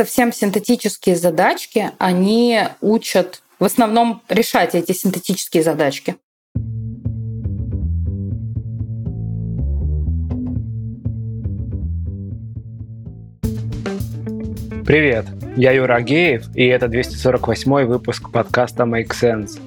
[0.00, 6.16] совсем синтетические задачки, они учат в основном решать эти синтетические задачки.
[14.86, 15.26] Привет,
[15.56, 19.60] я Юра Агеев, и это 248 выпуск подкаста Make Sense.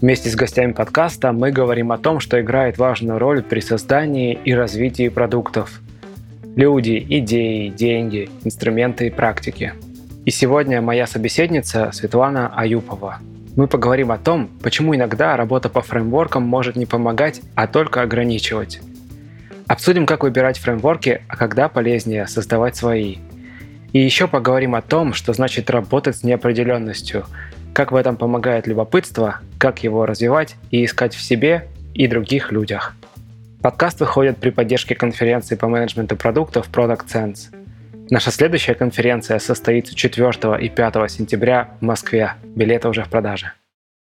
[0.00, 4.52] Вместе с гостями подкаста мы говорим о том, что играет важную роль при создании и
[4.52, 5.80] развитии продуктов.
[6.56, 9.72] Люди, идеи, деньги, инструменты и практики.
[10.24, 13.18] И сегодня моя собеседница Светлана Аюпова.
[13.56, 18.80] Мы поговорим о том, почему иногда работа по фреймворкам может не помогать, а только ограничивать.
[19.66, 23.16] Обсудим, как выбирать фреймворки, а когда полезнее создавать свои–
[23.92, 27.26] и еще поговорим о том, что значит работать с неопределенностью,
[27.72, 32.94] как в этом помогает любопытство, как его развивать и искать в себе и других людях.
[33.62, 37.54] Подкаст выходит при поддержке конференции по менеджменту продуктов Product Sense.
[38.08, 42.36] Наша следующая конференция состоится 4 и 5 сентября в Москве.
[42.42, 43.52] Билеты уже в продаже.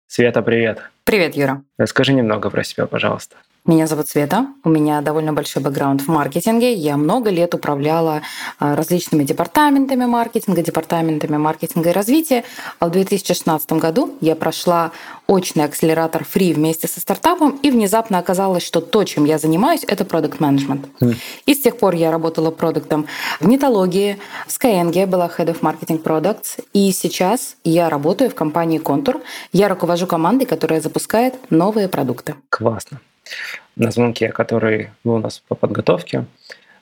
[0.06, 0.83] Света, привет.
[1.06, 1.64] Привет, Юра.
[1.80, 3.38] Расскажи немного про себя, пожалуйста.
[3.64, 6.73] Меня зовут Света, у меня довольно большой бэкграунд в маркетинге.
[6.73, 8.23] Я много лет управляла
[8.58, 12.44] а, различными департаментами маркетинга, департаментами маркетинга и развития.
[12.80, 14.92] А в 2016 году я прошла
[15.28, 20.06] очный акселератор Free вместе со стартапом, и внезапно оказалось, что то, чем я занимаюсь, это
[20.06, 21.16] продукт менеджмент mm.
[21.45, 23.06] И с тех пор я работала продуктом
[23.39, 24.17] в нетологии,
[24.48, 29.22] в Skyeng, была Head of Marketing Products, и сейчас я работаю в компании Контур.
[29.54, 32.34] Я руковожу командой, которая запускает новые продукты.
[32.50, 33.00] Классно
[33.76, 36.26] на звонке, который был у нас по подготовке,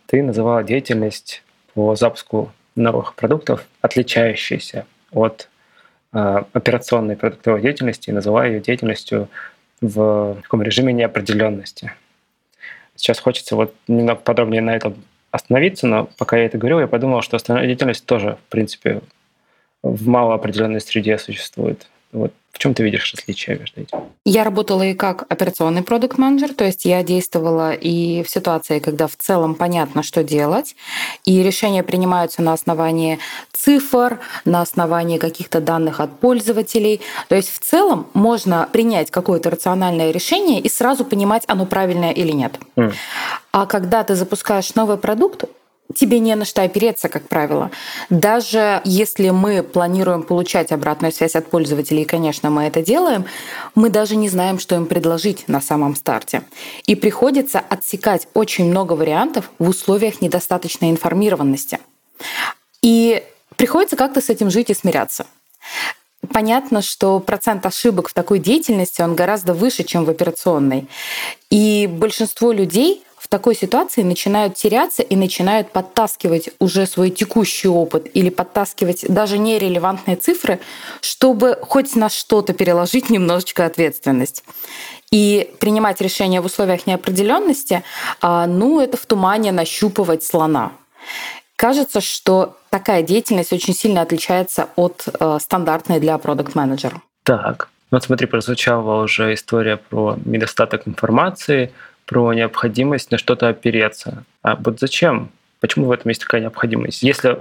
[0.07, 5.49] ты называла деятельность по запуску новых продуктов, отличающейся от
[6.13, 9.29] э, операционной продуктовой деятельности, и называла ее деятельностью
[9.81, 11.93] в таком режиме неопределенности.
[12.95, 14.95] Сейчас хочется вот немного подробнее на этом
[15.31, 19.01] остановиться, но пока я это говорил, я подумал, что остальная деятельность тоже, в принципе,
[19.83, 21.87] в малоопределенной среде существует.
[22.11, 23.99] Вот в чем ты видишь различия между этим?
[24.25, 29.07] Я работала и как операционный продукт менеджер то есть я действовала и в ситуации, когда
[29.07, 30.75] в целом понятно, что делать,
[31.25, 33.19] и решения принимаются на основании
[33.53, 37.01] цифр, на основании каких-то данных от пользователей.
[37.27, 42.31] То есть в целом можно принять какое-то рациональное решение и сразу понимать, оно правильное или
[42.31, 42.59] нет.
[42.75, 42.93] Mm.
[43.51, 45.45] А когда ты запускаешь новый продукт,
[45.95, 47.71] тебе не на что опереться, как правило.
[48.09, 53.25] Даже если мы планируем получать обратную связь от пользователей, и, конечно, мы это делаем,
[53.75, 56.43] мы даже не знаем, что им предложить на самом старте.
[56.85, 61.79] И приходится отсекать очень много вариантов в условиях недостаточной информированности.
[62.81, 63.23] И
[63.55, 65.25] приходится как-то с этим жить и смиряться.
[66.33, 70.87] Понятно, что процент ошибок в такой деятельности, он гораздо выше, чем в операционной.
[71.49, 78.07] И большинство людей в такой ситуации начинают теряться и начинают подтаскивать уже свой текущий опыт
[78.13, 80.59] или подтаскивать даже нерелевантные цифры,
[81.01, 84.43] чтобы хоть на что-то переложить немножечко ответственность.
[85.11, 87.83] И принимать решения в условиях неопределенности,
[88.21, 90.71] а, ну, это в тумане нащупывать слона.
[91.55, 97.01] Кажется, что такая деятельность очень сильно отличается от э, стандартной для продукт-менеджера.
[97.23, 101.73] Так, вот смотри, прозвучала уже история про недостаток информации,
[102.09, 104.23] про необходимость на что-то опереться.
[104.41, 105.29] А вот зачем?
[105.59, 107.03] Почему в этом есть такая необходимость?
[107.03, 107.37] Если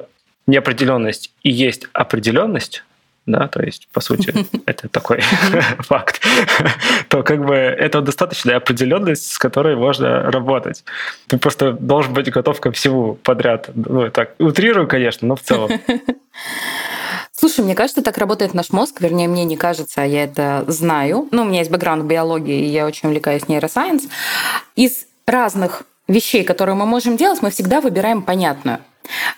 [0.46, 2.84] неопределенность и есть определенность,
[3.24, 4.34] да, то есть, по сути,
[4.66, 5.20] это такой
[5.78, 6.20] факт,
[7.08, 10.84] то как бы это достаточная определенность, с которой можно работать.
[11.28, 13.70] Ты просто должен быть готов ко всему подряд.
[13.74, 15.70] Ну, так, утрирую, конечно, но в целом.
[17.38, 21.28] Слушай, мне кажется, так работает наш мозг, вернее, мне не кажется, а я это знаю.
[21.30, 24.08] Ну, у меня есть бэкграунд в биологии, и я очень увлекаюсь нейросайенс.
[24.74, 28.80] Из разных вещей, которые мы можем делать, мы всегда выбираем понятную.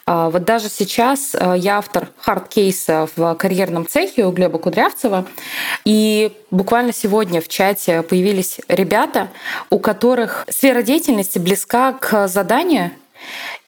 [0.06, 5.26] А, вот даже сейчас а, я автор хард-кейса в карьерном цехе у Глеба Кудрявцева.
[5.84, 9.28] И буквально сегодня в чате появились ребята,
[9.68, 12.92] у которых сфера деятельности близка к заданию,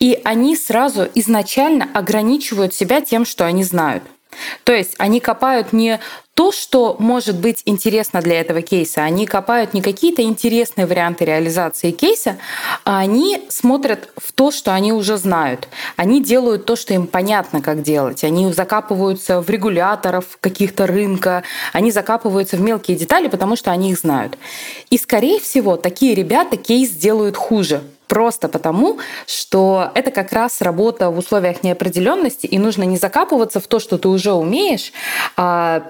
[0.01, 4.03] и они сразу изначально ограничивают себя тем, что они знают.
[4.65, 6.01] То есть они копают не
[6.35, 9.03] то, что может быть интересно для этого кейса.
[9.03, 12.39] Они копают не какие-то интересные варианты реализации кейса,
[12.85, 15.69] а они смотрят в то, что они уже знают.
[15.97, 18.25] Они делают то, что им понятно, как делать.
[18.25, 21.43] Они закапываются в регуляторов каких-то рынка,
[21.73, 24.39] они закапываются в мелкие детали, потому что они их знают.
[24.89, 27.83] И, скорее всего, такие ребята кейс делают хуже,
[28.13, 33.67] Просто потому, что это как раз работа в условиях неопределенности, и нужно не закапываться в
[33.67, 34.93] то, что ты уже умеешь,
[35.35, 35.83] а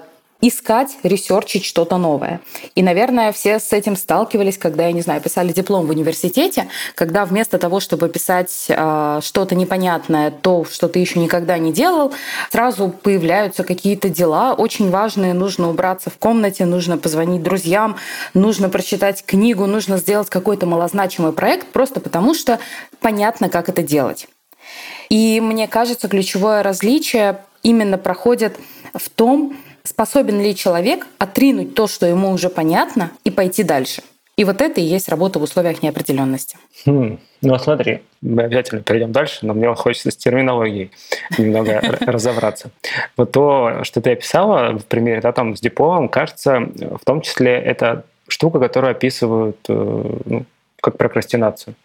[0.47, 2.41] искать, ресерчить что-то новое.
[2.75, 7.23] И, наверное, все с этим сталкивались, когда, я не знаю, писали диплом в университете, когда
[7.23, 12.11] вместо того, чтобы писать э, что-то непонятное, то, что ты еще никогда не делал,
[12.51, 17.95] сразу появляются какие-то дела очень важные, нужно убраться в комнате, нужно позвонить друзьям,
[18.33, 22.59] нужно прочитать книгу, нужно сделать какой-то малозначимый проект, просто потому что
[22.99, 24.27] понятно, как это делать.
[25.09, 28.57] И мне кажется, ключевое различие именно проходит
[28.93, 34.01] в том, способен ли человек отринуть то, что ему уже понятно, и пойти дальше.
[34.35, 36.57] И вот это и есть работа в условиях неопределенности.
[36.85, 37.19] Хм.
[37.41, 40.91] Ну, смотри, мы обязательно перейдем дальше, но мне хочется с терминологией
[41.37, 42.71] немного разобраться.
[43.15, 47.51] Вот то, что ты описала в примере, да, там с дипломом, кажется, в том числе
[47.53, 50.45] это штука, которую описывают э, ну,
[50.81, 51.75] как прокрастинацию.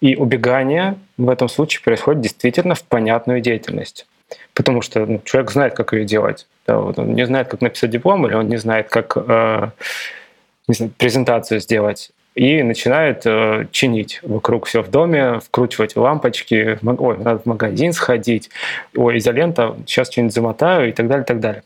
[0.00, 4.06] И убегание в этом случае происходит действительно в понятную деятельность.
[4.54, 6.46] Потому что ну, человек знает, как ее делать.
[6.66, 9.70] Да, вот он не знает, как написать диплом, или он не знает, как э,
[10.68, 12.10] не знаю, презентацию сделать.
[12.34, 18.50] И начинает э, чинить вокруг все в доме, вкручивать лампочки, ой, надо в магазин сходить,
[18.96, 21.62] ой, изолента, сейчас что-нибудь замотаю и так далее, и так далее.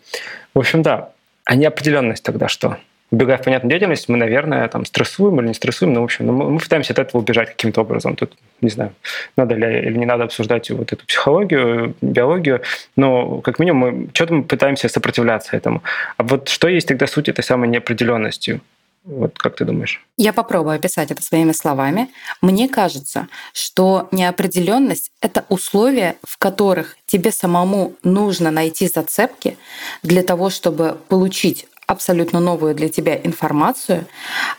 [0.55, 1.12] В общем, да,
[1.44, 2.76] а неопределенность тогда что?
[3.10, 6.32] Убегая в понятную деятельность, мы, наверное, там стрессуем или не стрессуем, но, в общем, ну,
[6.32, 8.16] мы пытаемся от этого убежать каким-то образом.
[8.16, 8.93] Тут, не знаю,
[9.37, 12.62] надо ли или не надо обсуждать вот эту психологию, биологию,
[12.96, 15.82] но, как минимум, мы что-то мы пытаемся сопротивляться этому.
[16.16, 18.60] А вот что есть тогда суть этой самой неопределенностью?
[19.05, 20.05] Вот как ты думаешь?
[20.19, 22.10] Я попробую описать это своими словами.
[22.43, 29.56] Мне кажется, что неопределенность— это условия, в которых тебе самому нужно найти зацепки
[30.02, 34.06] для того, чтобы получить абсолютно новую для тебя информацию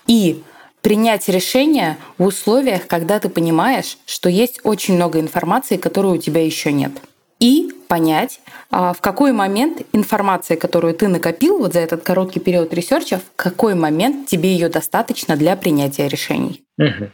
[0.07, 0.43] и
[0.81, 6.43] принять решение в условиях, когда ты понимаешь, что есть очень много информации, которой у тебя
[6.43, 6.91] еще нет.
[7.39, 12.73] И понять, а, в какой момент информации, которую ты накопил вот за этот короткий период
[12.73, 16.63] research а, в какой момент тебе ее достаточно для принятия решений.
[16.77, 17.09] Угу.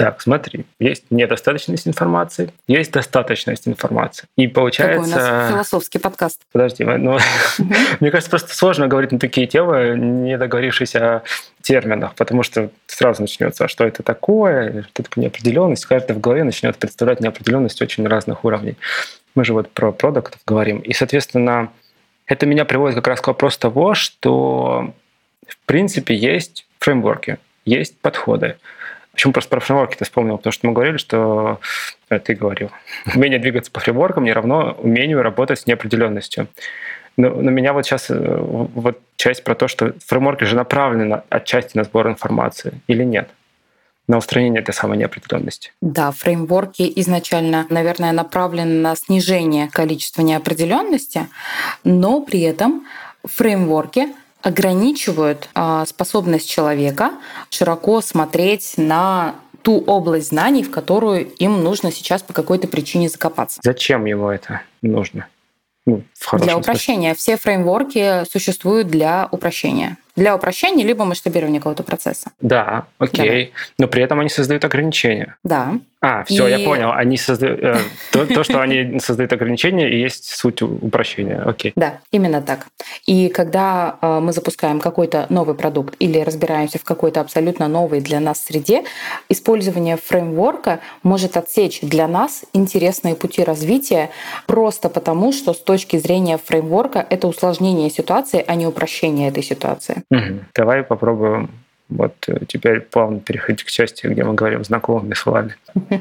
[0.00, 4.26] Так, смотри, есть недостаточность информации, есть достаточность информации.
[4.34, 4.96] И получается...
[4.96, 6.40] Какой у нас философский подкаст.
[6.52, 7.18] Подожди, ну,
[8.00, 11.22] мне кажется, просто сложно говорить на такие темы, не договорившись о
[11.60, 15.84] терминах, потому что сразу начнется, а что это такое, что такое неопределенность.
[15.84, 18.78] Каждый в голове начнет представлять неопределенность очень разных уровней.
[19.34, 20.78] Мы же вот про продуктов говорим.
[20.78, 21.70] И, соответственно,
[22.24, 24.94] это меня приводит как раз к вопросу того, что
[25.46, 27.36] в принципе есть фреймворки,
[27.66, 28.56] есть подходы.
[29.20, 30.38] Почему просто про фреймворки ты вспомнил?
[30.38, 31.60] Потому что мы говорили, что
[32.08, 32.70] э, ты говорил,
[33.14, 36.48] умение двигаться по фреймворкам не равно умению работать с неопределенностью.
[37.18, 41.24] Но, но меня вот сейчас э, вот часть про то, что фреймворки же направлены на,
[41.28, 43.28] отчасти на сбор информации или нет?
[44.08, 45.70] на устранение этой самой неопределенности.
[45.82, 51.28] Да, фреймворки изначально, наверное, направлены на снижение количества неопределенности,
[51.84, 52.86] но при этом
[53.24, 54.08] фреймворки
[54.42, 57.12] ограничивают а, способность человека
[57.50, 63.60] широко смотреть на ту область знаний, в которую им нужно сейчас по какой-то причине закопаться.
[63.62, 65.26] Зачем ему это нужно?
[65.86, 66.02] Ну,
[66.34, 67.14] для упрощения.
[67.14, 67.36] Смысле.
[67.36, 72.32] Все фреймворки существуют для упрощения для упрощения либо масштабирования какого-то процесса.
[72.40, 73.46] Да, окей.
[73.46, 73.84] Да.
[73.84, 75.36] Но при этом они создают ограничения.
[75.42, 75.78] Да.
[76.02, 76.50] А, все, и...
[76.50, 76.92] я понял.
[76.92, 77.76] Они создают э,
[78.10, 81.42] то, то, что они создают ограничения, и есть суть упрощения.
[81.42, 81.72] Окей.
[81.76, 82.66] Да, именно так.
[83.06, 88.20] И когда э, мы запускаем какой-то новый продукт или разбираемся в какой-то абсолютно новой для
[88.20, 88.84] нас среде,
[89.28, 94.10] использование фреймворка может отсечь для нас интересные пути развития
[94.46, 100.02] просто потому, что с точки зрения фреймворка это усложнение ситуации, а не упрощение этой ситуации.
[100.10, 100.40] Угу.
[100.54, 101.50] Давай попробуем
[101.90, 105.56] вот э, теперь плавно переходить к части, где мы говорим знакомыми словами.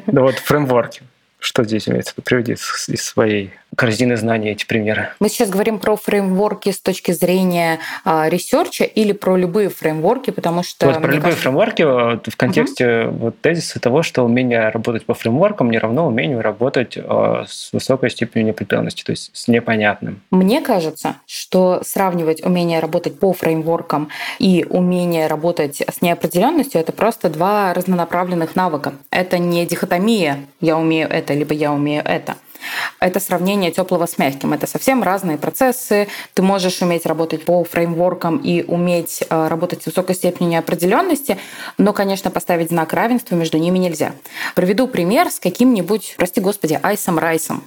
[0.08, 1.02] Да вот фреймворки.
[1.40, 2.14] Что здесь имеется?
[2.22, 5.10] Приведи из своей корзины знаний эти примеры.
[5.20, 10.32] Мы сейчас говорим про фреймворки с точки зрения а, research а или про любые фреймворки,
[10.32, 10.88] потому что...
[10.88, 11.42] Вот про любые кажется...
[11.44, 11.84] фреймворки
[12.30, 13.18] в контексте угу.
[13.18, 18.10] вот тезиса того, что умение работать по фреймворкам не равно умению работать а, с высокой
[18.10, 20.22] степенью неопределенности, то есть с непонятным.
[20.32, 27.30] Мне кажется, что сравнивать умение работать по фреймворкам и умение работать с неопределенностью это просто
[27.30, 28.94] два разнонаправленных навыка.
[29.12, 32.36] Это не дихотомия «я умею это» либо «я умею это».
[33.00, 34.54] Это сравнение теплого с мягким.
[34.54, 36.08] Это совсем разные процессы.
[36.34, 41.38] Ты можешь уметь работать по фреймворкам и уметь э, работать с высокой степенью неопределенности,
[41.78, 44.14] но, конечно, поставить знак равенства между ними нельзя.
[44.56, 47.64] Приведу пример с каким-нибудь, прости господи, айсом райсом.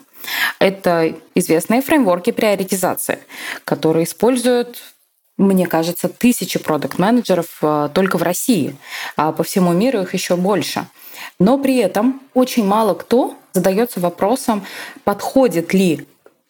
[0.59, 3.19] Это известные фреймворки приоритизации,
[3.64, 4.83] которые используют
[5.38, 8.76] мне кажется, тысячи продукт-менеджеров э, только в России,
[9.16, 10.87] а по всему миру их еще больше.
[11.38, 14.64] Но при этом очень мало кто задается вопросом,
[15.04, 16.06] подходит ли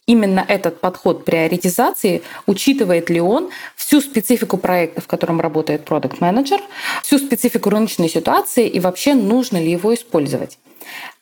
[0.06, 6.60] именно этот подход приоритизации, учитывает ли он всю специфику проекта, в котором работает продукт менеджер
[7.02, 10.58] всю специфику рыночной ситуации и вообще нужно ли его использовать.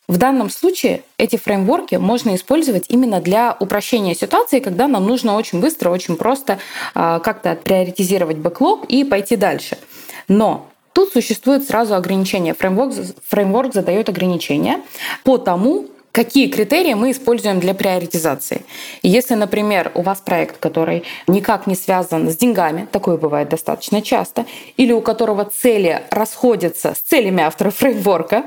[0.08, 5.60] В данном случае эти фреймворки можно использовать именно для упрощения ситуации, когда нам нужно очень
[5.60, 6.58] быстро, очень просто
[6.94, 9.78] а, как-то приоритизировать бэклог и пойти дальше.
[10.26, 12.54] Но Тут существует сразу ограничение.
[12.54, 12.94] Фреймворк,
[13.28, 14.80] фреймворк задает ограничения
[15.24, 18.64] по тому, какие критерии мы используем для приоритизации.
[19.02, 24.46] Если, например, у вас проект, который никак не связан с деньгами, такое бывает достаточно часто,
[24.76, 28.44] или у которого цели расходятся с целями автора фреймворка,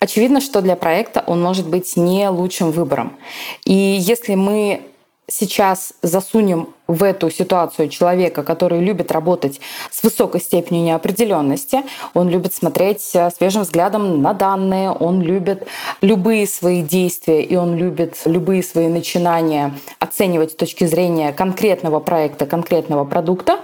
[0.00, 3.16] очевидно, что для проекта он может быть не лучшим выбором.
[3.64, 4.82] И если мы
[5.28, 11.82] сейчас засунем в эту ситуацию человека, который любит работать с высокой степенью неопределенности,
[12.14, 15.68] он любит смотреть э, свежим взглядом на данные, он любит
[16.00, 22.46] любые свои действия и он любит любые свои начинания оценивать с точки зрения конкретного проекта,
[22.46, 23.60] конкретного продукта,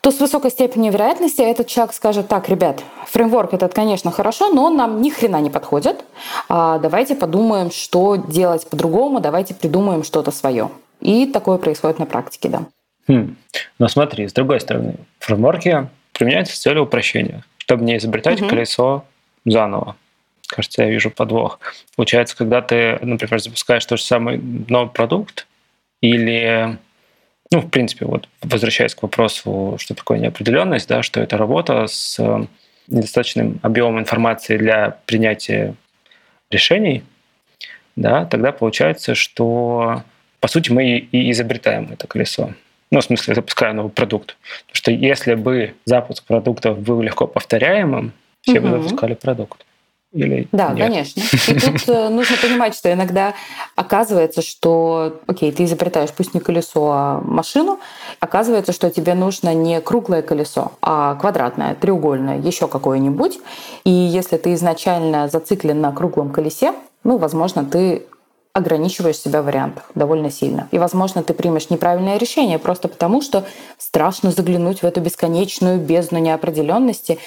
[0.00, 4.64] то с высокой степенью вероятности этот человек скажет, так, ребят, фреймворк этот, конечно, хорошо, но
[4.64, 6.04] он нам ни хрена не подходит.
[6.48, 10.70] А давайте подумаем, что делать по-другому, давайте придумаем что-то свое.
[11.00, 12.62] И такое происходит на практике, да.
[13.08, 13.36] Хм.
[13.78, 18.48] Но смотри, с другой стороны, фреймворки применяются с целью упрощения, чтобы не изобретать угу.
[18.48, 19.04] колесо
[19.44, 19.96] заново.
[20.46, 21.60] Кажется, я вижу подвох.
[21.94, 24.38] Получается, когда ты, например, запускаешь тот же самый
[24.68, 25.46] новый продукт
[26.00, 26.78] или
[27.52, 32.18] ну, в принципе, вот возвращаясь к вопросу, что такое неопределенность, да, что это работа с
[32.18, 32.46] э,
[32.86, 35.74] недостаточным объемом информации для принятия
[36.50, 37.02] решений,
[37.96, 40.04] да, тогда получается, что
[40.38, 42.54] по сути мы и изобретаем это колесо.
[42.92, 44.36] Ну, в смысле, запуская новый продукт.
[44.66, 48.68] Потому что если бы запуск продуктов был легко повторяемым, все угу.
[48.68, 49.64] бы запускали продукт.
[50.12, 50.88] Или да, нет?
[50.88, 51.22] конечно.
[51.48, 53.34] И тут э, нужно понимать, что иногда
[53.76, 57.78] оказывается, что, окей, ты изобретаешь пусть не колесо, а машину,
[58.18, 63.38] оказывается, что тебе нужно не круглое колесо, а квадратное, треугольное, еще какое-нибудь.
[63.84, 66.74] И если ты изначально зациклен на круглом колесе,
[67.04, 68.02] ну, возможно, ты
[68.52, 70.68] ограничиваешь себя в вариантах довольно сильно.
[70.72, 73.44] И, возможно, ты примешь неправильное решение просто потому, что
[73.78, 77.18] страшно заглянуть в эту бесконечную бездну неопределенности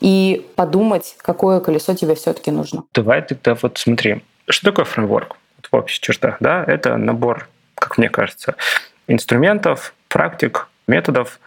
[0.00, 2.84] и подумать, какое колесо тебе все-таки нужно.
[2.92, 6.36] Давай тогда вот смотри, что такое фреймворк вот в общих чертах?
[6.40, 6.62] Да?
[6.66, 8.56] Это набор, как мне кажется,
[9.08, 11.40] инструментов, практик, методов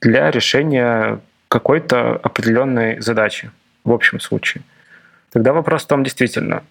[0.00, 3.50] для решения какой-то определенной задачи
[3.84, 4.62] в общем случае.
[5.32, 6.62] Тогда вопрос в том, действительно,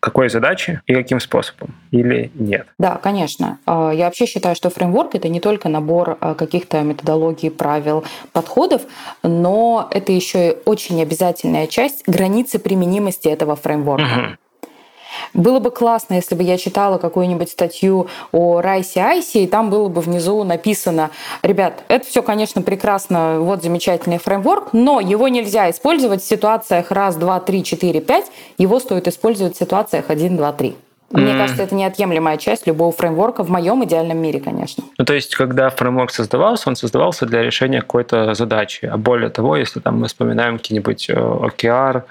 [0.00, 2.66] какой задачи и каким способом или нет?
[2.78, 3.58] Да, конечно.
[3.66, 8.82] А, я вообще считаю, что фреймворк это не только набор а, каких-то методологий, правил, подходов,
[9.22, 14.02] но это еще и очень обязательная часть границы применимости этого фреймворка.
[14.02, 14.36] Угу.
[15.34, 19.88] Было бы классно, если бы я читала какую-нибудь статью о Райсе Айсе, и там было
[19.88, 21.10] бы внизу написано,
[21.42, 27.16] ребят, это все, конечно, прекрасно, вот замечательный фреймворк, но его нельзя использовать в ситуациях раз,
[27.16, 28.26] два, три, четыре, пять,
[28.58, 30.76] его стоит использовать в ситуациях один, два, три.
[31.10, 31.38] Мне mm.
[31.38, 34.84] кажется, это неотъемлемая часть любого фреймворка в моем идеальном мире, конечно.
[34.98, 38.84] Ну, то есть, когда фреймворк создавался, он создавался для решения какой-то задачи.
[38.84, 42.02] А более того, если там мы вспоминаем какие-нибудь OKR, э,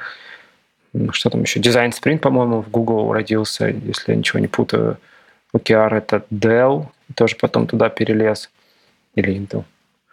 [1.11, 4.97] что там еще, дизайн спринт, по-моему, в Google родился, если я ничего не путаю.
[5.53, 8.49] OKR— это Dell, тоже потом туда перелез,
[9.15, 9.63] или Intel.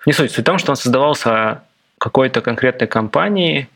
[0.06, 0.30] Не суть.
[0.30, 1.62] Суть в том, что он создавался
[1.98, 3.68] какой-то конкретной компанией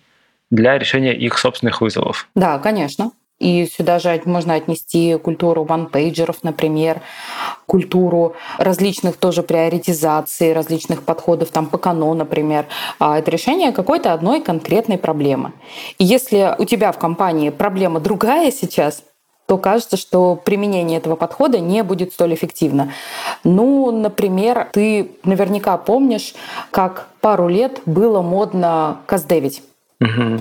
[0.51, 2.29] для решения их собственных вызовов.
[2.35, 3.13] Да, конечно.
[3.39, 7.03] И сюда же можно отнести культуру ванпейджеров, например,
[7.67, 12.67] культуру различных тоже приоритизаций, различных подходов там по канону, например.
[12.99, 15.53] А это решение какой-то одной конкретной проблемы.
[15.99, 19.05] И если у тебя в компании проблема другая сейчас,
[19.47, 22.93] то кажется, что применение этого подхода не будет столь эффективно.
[23.45, 26.35] Ну, например, ты наверняка помнишь,
[26.71, 29.63] как пару лет было модно каздевить.
[30.01, 30.41] Угу.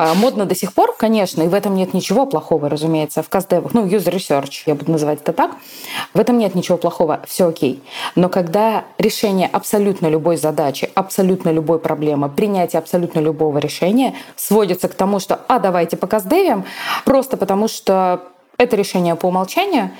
[0.00, 3.74] А, модно до сих пор, конечно, и в этом нет ничего плохого, разумеется, в каздевах,
[3.74, 5.56] ну, user research, я буду называть это так,
[6.14, 7.82] в этом нет ничего плохого, все окей.
[8.14, 14.94] Но когда решение абсолютно любой задачи, абсолютно любой проблемы, принятие абсолютно любого решения сводится к
[14.94, 16.64] тому, что, а, давайте по каздевим,
[17.04, 18.22] просто потому что
[18.56, 19.90] это решение по умолчанию,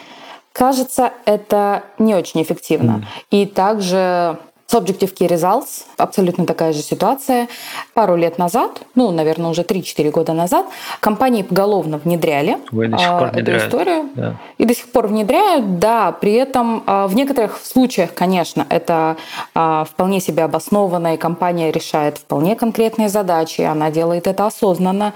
[0.53, 3.05] кажется, это не очень эффективно.
[3.33, 3.43] Mm.
[3.43, 4.39] И также
[4.71, 7.49] Subjective Key Results, абсолютно такая же ситуация.
[7.95, 10.67] Пару лет назад, ну, наверное, уже 3-4 года назад,
[11.01, 14.11] компании поголовно внедряли Ой, до сих пор эту историю.
[14.15, 14.37] Да.
[14.59, 19.17] И до сих пор внедряют, да, при этом а, в некоторых случаях, конечно, это
[19.55, 25.15] а, вполне себе обоснованно, и компания решает вполне конкретные задачи, она делает это осознанно.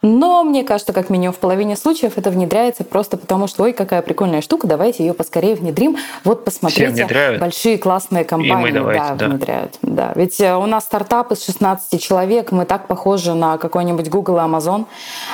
[0.00, 4.00] Но мне кажется, как минимум в половине случаев это внедряется просто потому, что, ой, какая
[4.00, 5.98] прикольная штука, давайте ее поскорее внедрим.
[6.24, 7.06] Вот посмотрите,
[7.38, 9.28] большие классные компании да.
[9.28, 9.78] внедряют.
[9.82, 10.12] Да.
[10.14, 14.40] Ведь э, у нас стартап из 16 человек, мы так похожи на какой-нибудь Google и
[14.40, 14.86] Amazon,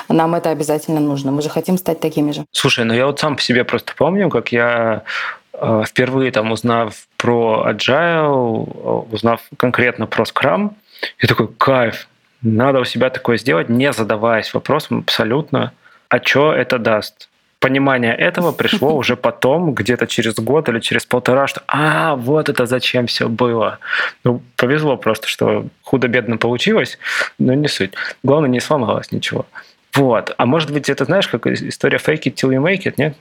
[0.09, 1.32] нам это обязательно нужно.
[1.32, 2.44] Мы же хотим стать такими же.
[2.50, 5.02] Слушай, ну я вот сам по себе просто помню, как я
[5.52, 10.71] э, впервые там узнав про Agile, э, узнав конкретно про Scrum,
[11.21, 12.09] я такой, кайф,
[12.42, 15.73] надо у себя такое сделать, не задаваясь вопросом абсолютно,
[16.09, 17.28] а что это даст?
[17.62, 22.66] Понимание этого пришло уже потом, где-то через год или через полтора, что «А, вот это
[22.66, 23.78] зачем все было».
[24.25, 26.99] Ну, повезло просто, что худо-бедно получилось,
[27.38, 27.92] но не суть.
[28.23, 29.47] Главное, не сломалось ничего.
[29.95, 30.35] Вот.
[30.37, 33.16] А может быть, это, знаешь, как история fake it till you make it, нет?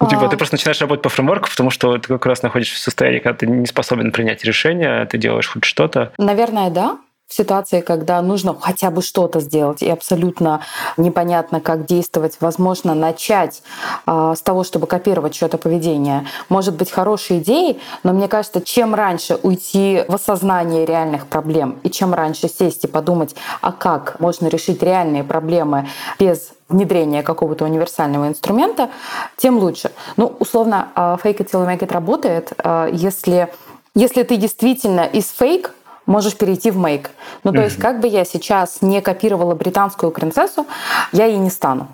[0.00, 2.78] Ну, типа, ты просто начинаешь работать по фреймворку, потому что ты как раз находишься в
[2.78, 6.12] состоянии, когда ты не способен принять решение, ты делаешь хоть что-то.
[6.18, 10.62] Наверное, да в ситуации, когда нужно хотя бы что-то сделать, и абсолютно
[10.96, 13.62] непонятно, как действовать, возможно, начать
[14.06, 18.94] э, с того, чтобы копировать что-то поведение, может быть хорошей идеей, но мне кажется, чем
[18.94, 24.46] раньше уйти в осознание реальных проблем, и чем раньше сесть и подумать, а как можно
[24.46, 25.86] решить реальные проблемы
[26.18, 28.88] без внедрения какого-то универсального инструмента,
[29.36, 29.90] тем лучше.
[30.16, 33.50] Ну, условно, fake it till you make it работает, а, если
[33.94, 35.74] если ты действительно из фейк
[36.08, 37.08] можешь перейти в make.
[37.44, 37.64] Ну, то mm-hmm.
[37.64, 40.66] есть, как бы я сейчас не копировала британскую принцессу,
[41.12, 41.88] я ей не стану.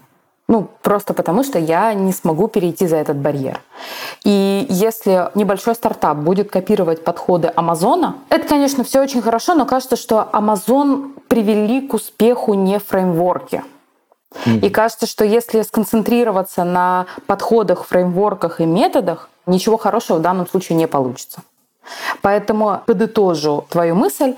[0.46, 3.60] Ну, просто потому что я не смогу перейти за этот барьер.
[4.24, 9.96] И если небольшой стартап будет копировать подходы Амазона, это, конечно, все очень хорошо, но кажется,
[9.96, 13.64] что Амазон привели к успеху не фреймворки.
[14.32, 14.60] Mm-hmm.
[14.60, 20.76] И кажется, что если сконцентрироваться на подходах, фреймворках и методах, ничего хорошего в данном случае
[20.76, 21.42] не получится.
[22.22, 24.34] Поэтому подытожу твою мысль.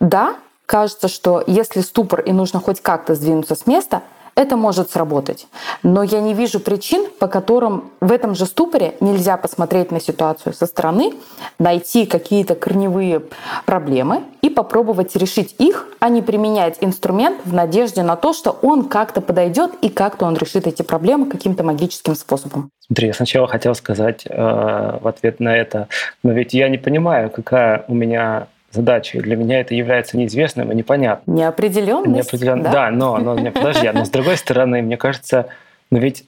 [0.00, 4.02] Да, кажется, что если ступор и нужно хоть как-то сдвинуться с места,
[4.38, 5.48] это может сработать.
[5.82, 10.52] Но я не вижу причин, по которым в этом же ступоре нельзя посмотреть на ситуацию
[10.52, 11.12] со стороны,
[11.58, 13.22] найти какие-то корневые
[13.66, 18.88] проблемы и попробовать решить их, а не применять инструмент в надежде на то, что он
[18.88, 22.70] как-то подойдет и как-то он решит эти проблемы каким-то магическим способом.
[22.86, 25.88] Смотри, я сначала хотел сказать э, в ответ на это,
[26.22, 29.20] но ведь я не понимаю, какая у меня задачей.
[29.20, 31.36] Для меня это является неизвестным и непонятным.
[31.36, 32.14] Неопределенность?
[32.14, 32.62] Неопределен...
[32.62, 32.72] Да?
[32.72, 35.46] да, но, но подожди, но с другой стороны, мне кажется,
[35.90, 36.24] но ведь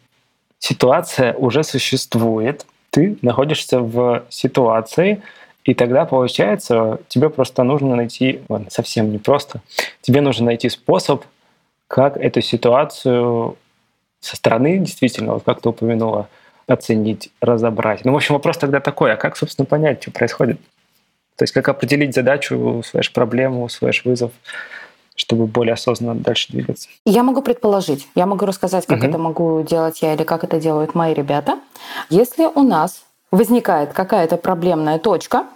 [0.59, 5.23] ситуация уже существует, ты находишься в ситуации,
[5.65, 9.61] и тогда, получается, тебе просто нужно найти, ладно, совсем не просто,
[10.01, 11.25] тебе нужно найти способ,
[11.87, 13.57] как эту ситуацию
[14.21, 16.29] со стороны, действительно, вот как ты упомянула,
[16.67, 18.05] оценить, разобрать.
[18.05, 20.61] Ну, в общем, вопрос тогда такой, а как, собственно, понять, что происходит?
[21.41, 24.31] То есть как определить задачу, слэш-проблему, слэш-вызов,
[25.15, 26.91] чтобы более осознанно дальше двигаться?
[27.07, 29.07] Я могу предположить, я могу рассказать, как угу.
[29.07, 31.59] это могу делать я или как это делают мои ребята.
[32.11, 35.47] Если у нас возникает какая-то проблемная точка,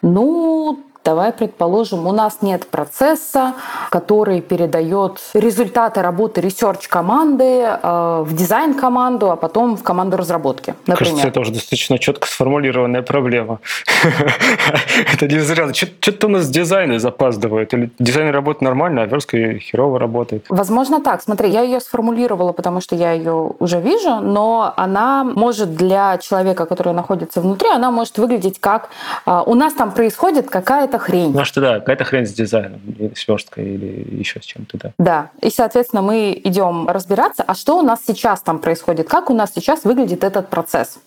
[0.00, 3.54] ну, Давай предположим, у нас нет процесса,
[3.90, 10.74] который передает результаты работы research команды э, в дизайн команду, а потом в команду разработки.
[10.86, 10.98] Например.
[10.98, 13.58] Кажется, это уже достаточно четко сформулированная проблема.
[15.12, 15.72] Это не зря.
[15.74, 17.74] Что-то у нас дизайны запаздывают.
[17.74, 20.46] Или дизайн работает нормально, а верстка херово работает.
[20.48, 21.22] Возможно так.
[21.22, 26.66] Смотри, я ее сформулировала, потому что я ее уже вижу, но она может для человека,
[26.66, 28.90] который находится внутри, она может выглядеть как
[29.26, 31.38] э, у нас там происходит какая-то какая-то хрень.
[31.38, 32.80] А что да, какая-то хрень с дизайном,
[33.14, 34.92] сверсткой, или еще с чем-то, да.
[34.98, 39.34] Да, и, соответственно, мы идем разбираться, а что у нас сейчас там происходит, как у
[39.34, 40.98] нас сейчас выглядит этот процесс.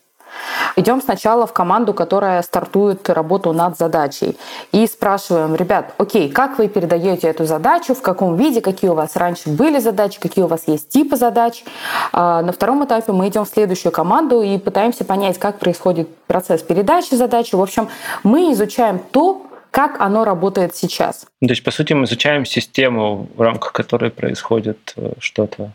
[0.75, 4.37] Идем сначала в команду, которая стартует работу над задачей.
[4.73, 9.15] И спрашиваем, ребят, окей, как вы передаете эту задачу, в каком виде, какие у вас
[9.15, 11.63] раньше были задачи, какие у вас есть типы задач.
[12.11, 16.61] А, на втором этапе мы идем в следующую команду и пытаемся понять, как происходит процесс
[16.63, 17.55] передачи задачи.
[17.55, 17.87] В общем,
[18.23, 19.45] мы изучаем то,
[19.75, 21.25] как оно работает сейчас.
[21.41, 25.71] То есть, по сути, мы изучаем систему, в рамках которой происходит э, что-то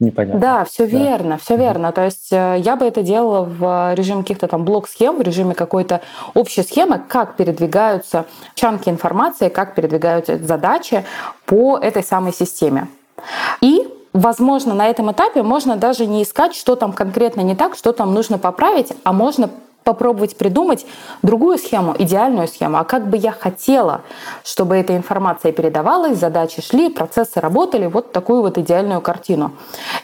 [0.00, 0.40] непонятно.
[0.40, 0.98] Да, все да.
[0.98, 1.92] верно, все верно.
[1.92, 6.00] То есть э, я бы это делала в режиме каких-то там блок-схем, в режиме какой-то
[6.34, 11.04] общей схемы, как передвигаются чанки информации, как передвигаются задачи
[11.44, 12.88] по этой самой системе.
[13.60, 17.92] И Возможно, на этом этапе можно даже не искать, что там конкретно не так, что
[17.92, 19.50] там нужно поправить, а можно
[19.86, 20.84] попробовать придумать
[21.22, 24.00] другую схему, идеальную схему, а как бы я хотела,
[24.42, 29.52] чтобы эта информация передавалась, задачи шли, процессы работали, вот такую вот идеальную картину.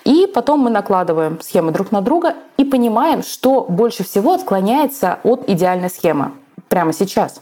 [0.04, 5.48] И потом мы накладываем схемы друг на друга и понимаем, что больше всего отклоняется от
[5.48, 6.30] идеальной схемы
[6.68, 7.40] прямо сейчас.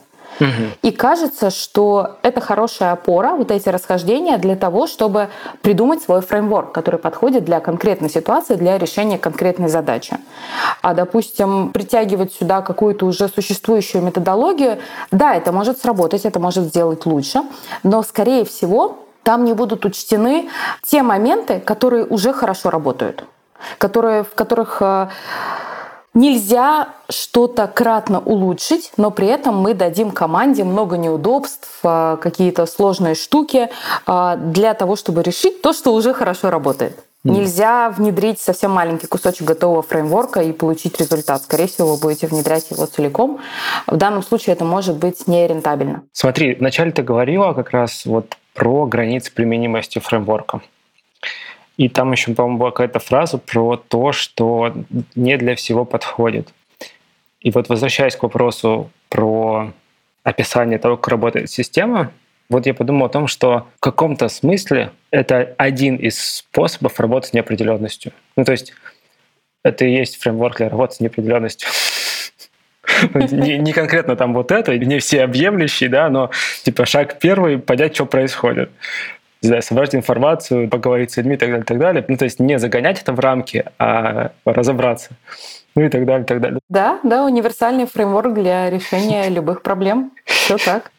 [0.82, 5.28] И кажется, что это хорошая опора, вот эти расхождения для того, чтобы
[5.62, 10.16] придумать свой фреймворк, который подходит для конкретной ситуации, для решения конкретной задачи.
[10.82, 14.78] А, допустим, притягивать сюда какую-то уже существующую методологию,
[15.10, 17.42] да, это может сработать, это может сделать лучше,
[17.82, 20.48] но, скорее всего, там не будут учтены
[20.82, 23.24] те моменты, которые уже хорошо работают,
[23.78, 25.08] которые, в которых э,
[26.12, 33.14] Нельзя что-то кратно улучшить, но при этом мы дадим команде много неудобств, а, какие-то сложные
[33.14, 33.68] штуки
[34.06, 36.98] а, для того, чтобы решить то, что уже хорошо работает.
[37.24, 37.30] Mm.
[37.32, 41.42] Нельзя внедрить совсем маленький кусочек готового фреймворка и получить результат.
[41.42, 43.38] Скорее всего, вы будете внедрять его целиком.
[43.86, 46.02] В данном случае это может быть нерентабельно.
[46.12, 50.60] Смотри, вначале ты говорила как раз вот про границы применимости фреймворка.
[51.80, 54.74] И там еще, по-моему, была какая-то фраза про то, что
[55.14, 56.52] не для всего подходит.
[57.40, 59.72] И вот возвращаясь к вопросу про
[60.22, 62.12] описание того, как работает система,
[62.50, 67.32] вот я подумал о том, что в каком-то смысле это один из способов работать с
[67.32, 68.12] неопределенностью.
[68.36, 68.74] Ну, то есть
[69.64, 71.70] это и есть фреймворк для работы с неопределенностью.
[73.14, 76.30] Не, не конкретно там вот это, не все объемлющие, да, но
[76.62, 78.70] типа шаг первый— понять, что происходит
[79.48, 82.04] знаю, собрать информацию, поговорить с людьми и так далее, и так далее.
[82.06, 85.10] Ну, то есть не загонять это в рамки, а разобраться.
[85.76, 86.58] Ну и так далее, и так далее.
[86.68, 90.12] Да, да, универсальный фреймворк для решения любых проблем.
[90.24, 90.90] Все так.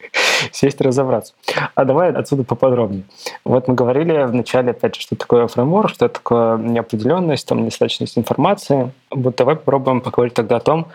[0.51, 1.33] Сесть и разобраться.
[1.75, 3.03] А давай отсюда поподробнее.
[3.43, 8.91] Вот мы говорили вначале, опять же, что такое фреймворк, что такое неопределенность, там, недостаточность информации.
[9.11, 10.87] Вот давай попробуем поговорить тогда о том,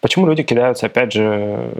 [0.00, 1.72] почему люди кидаются, опять же,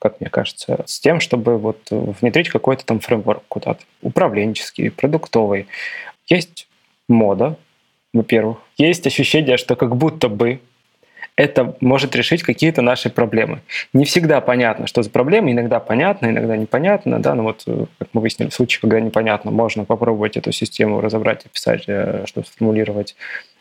[0.00, 5.68] как мне кажется, с тем, чтобы вот внедрить какой-то там фреймворк куда-то, управленческий, продуктовый.
[6.26, 6.66] Есть
[7.08, 7.56] мода,
[8.12, 8.58] во-первых.
[8.76, 10.60] Есть ощущение, что как будто бы
[11.36, 13.60] это может решить какие-то наши проблемы.
[13.92, 17.64] Не всегда понятно, что за проблемы, иногда понятно, иногда непонятно, да, но вот,
[17.98, 22.46] как мы выяснили, в случае, когда непонятно, можно попробовать эту систему разобрать, описать, э, чтобы
[22.46, 23.16] сформулировать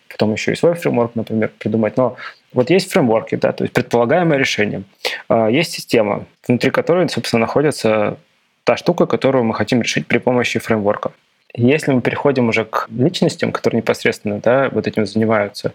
[0.09, 1.95] потом еще и свой фреймворк, например, придумать.
[1.95, 2.17] Но
[2.53, 4.83] вот есть фреймворки, да, то есть предполагаемое решение.
[5.27, 8.17] А, есть система, внутри которой, собственно, находится
[8.63, 11.11] та штука, которую мы хотим решить при помощи фреймворка.
[11.55, 15.73] Если мы переходим уже к личностям, которые непосредственно да, вот этим занимаются,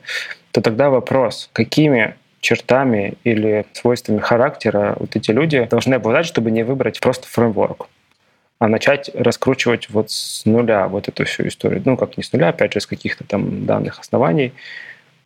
[0.52, 6.62] то тогда вопрос, какими чертами или свойствами характера вот эти люди должны обладать, чтобы не
[6.62, 7.88] выбрать просто фреймворк
[8.58, 11.82] а начать раскручивать вот с нуля вот эту всю историю.
[11.84, 14.52] Ну, как не с нуля, опять же, с каких-то там данных оснований.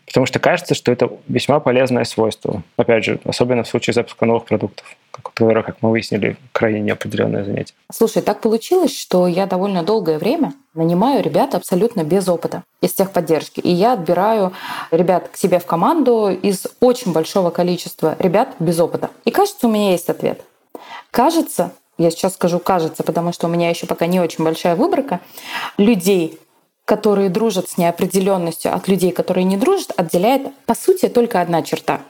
[0.08, 2.62] Потому что кажется, что это весьма полезное свойство.
[2.76, 7.74] Опять же, особенно в случае запуска новых продуктов, которые, как мы выяснили, крайне неопределенное занятие.
[7.92, 13.60] Слушай, так получилось, что я довольно долгое время нанимаю ребят абсолютно без опыта из техподдержки.
[13.60, 14.52] И я отбираю
[14.90, 19.10] ребят к себе в команду из очень большого количества ребят без опыта.
[19.24, 20.40] И кажется, у меня есть ответ.
[21.10, 25.20] Кажется, я сейчас скажу кажется, потому что у меня еще пока не очень большая выборка,
[25.76, 26.38] людей,
[26.88, 32.00] которые дружат с неопределенностью от людей, которые не дружат, отделяет по сути только одна черта.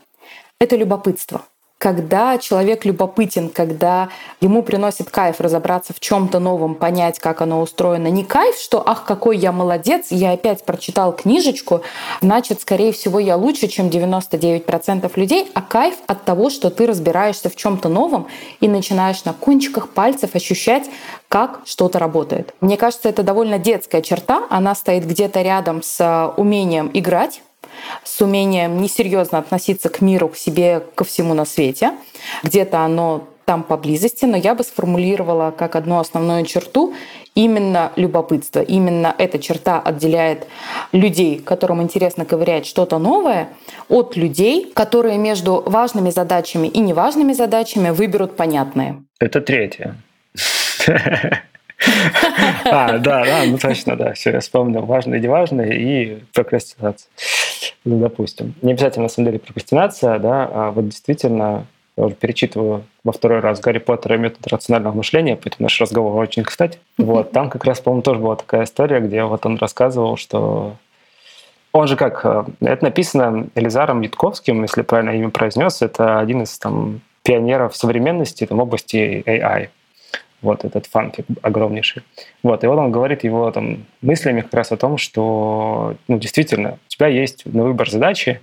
[0.60, 1.42] Это любопытство
[1.78, 4.08] когда человек любопытен, когда
[4.40, 8.08] ему приносит кайф разобраться в чем-то новом, понять, как оно устроено.
[8.08, 11.82] Не кайф, что «ах, какой я молодец, я опять прочитал книжечку,
[12.20, 17.48] значит, скорее всего, я лучше, чем 99% людей», а кайф от того, что ты разбираешься
[17.48, 18.26] в чем-то новом
[18.60, 20.90] и начинаешь на кончиках пальцев ощущать,
[21.28, 22.54] как что-то работает.
[22.60, 27.42] Мне кажется, это довольно детская черта, она стоит где-то рядом с умением играть,
[28.04, 31.92] с умением несерьезно относиться к миру, к себе, ко всему на свете.
[32.42, 36.92] Где-то оно там поблизости, но я бы сформулировала как одну основную черту
[37.34, 38.60] именно любопытство.
[38.60, 40.46] Именно эта черта отделяет
[40.92, 43.48] людей, которым интересно ковырять что-то новое,
[43.88, 49.02] от людей, которые между важными задачами и неважными задачами выберут понятные.
[49.18, 49.96] Это третье.
[52.64, 54.82] А, да, да, ну точно, да, все, я вспомнил.
[54.82, 57.08] Важное и неважное и прокрастинация.
[57.84, 58.54] Ну, допустим.
[58.62, 63.40] Не обязательно, на самом деле, прокрастинация, да, а вот действительно я уже перечитываю во второй
[63.40, 66.78] раз Гарри Поттера и метод рационального мышления, поэтому наш разговор очень кстати.
[66.96, 70.76] Вот, там как раз, по-моему, тоже была такая история, где вот он рассказывал, что
[71.72, 76.58] он же как, э, это написано Элизаром Ютковским, если правильно имя произнес, это один из
[76.58, 79.68] там пионеров современности там, в области AI
[80.42, 82.03] вот этот фанк огромнейший.
[82.42, 86.79] Вот, и вот он говорит его там мыслями как раз о том, что, ну, действительно,
[86.87, 88.40] у тебя есть на выбор задачи,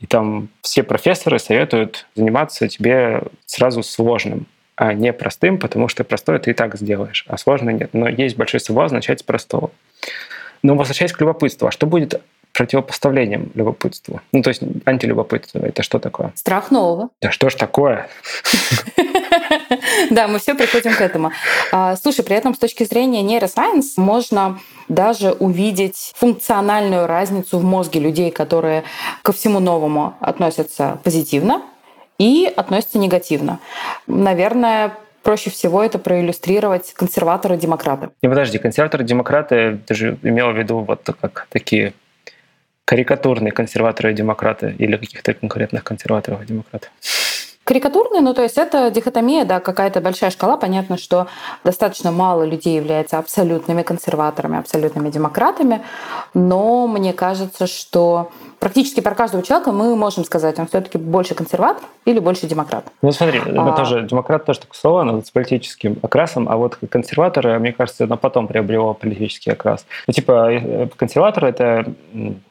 [0.00, 6.38] И там все профессоры советуют заниматься тебе сразу сложным, а не простым, потому что простое
[6.38, 7.90] ты и так сделаешь, а сложное нет.
[7.92, 9.70] Но есть большой соблазн начать с простого.
[10.62, 12.20] Но возвращаясь к любопытству, а что будет
[12.54, 14.20] противопоставлением любопытству?
[14.32, 16.32] Ну, то есть антилюбопытство, это что такое?
[16.34, 17.10] Страх нового.
[17.20, 18.08] Да что ж такое?
[20.10, 21.32] Да, мы все приходим к этому.
[21.72, 24.58] А, слушай, при этом с точки зрения нейросайенс можно
[24.88, 28.84] даже увидеть функциональную разницу в мозге людей, которые
[29.22, 31.62] ко всему новому относятся позитивно
[32.18, 33.60] и относятся негативно.
[34.06, 38.10] Наверное, проще всего это проиллюстрировать консерваторы-демократы.
[38.22, 41.92] Не, подожди, консерваторы-демократы, ты же имел в виду вот как такие
[42.84, 46.90] карикатурные консерваторы и демократы или каких-то конкретных консерваторов и демократов?
[47.70, 50.56] Карикатурные, ну то есть это дихотомия, да, какая-то большая шкала.
[50.56, 51.28] Понятно, что
[51.62, 55.80] достаточно мало людей является абсолютными консерваторами, абсолютными демократами,
[56.34, 61.84] но мне кажется, что практически про каждого человека мы можем сказать, он все-таки больше консерватор
[62.06, 62.86] или больше демократ.
[63.02, 63.72] Ну смотри, а...
[63.76, 68.16] тоже демократ тоже такое слово, но с политическим окрасом, а вот консерваторы, мне кажется, на
[68.16, 69.86] потом приобрело политический окрас.
[70.08, 71.84] Ну, типа э, консерваторы это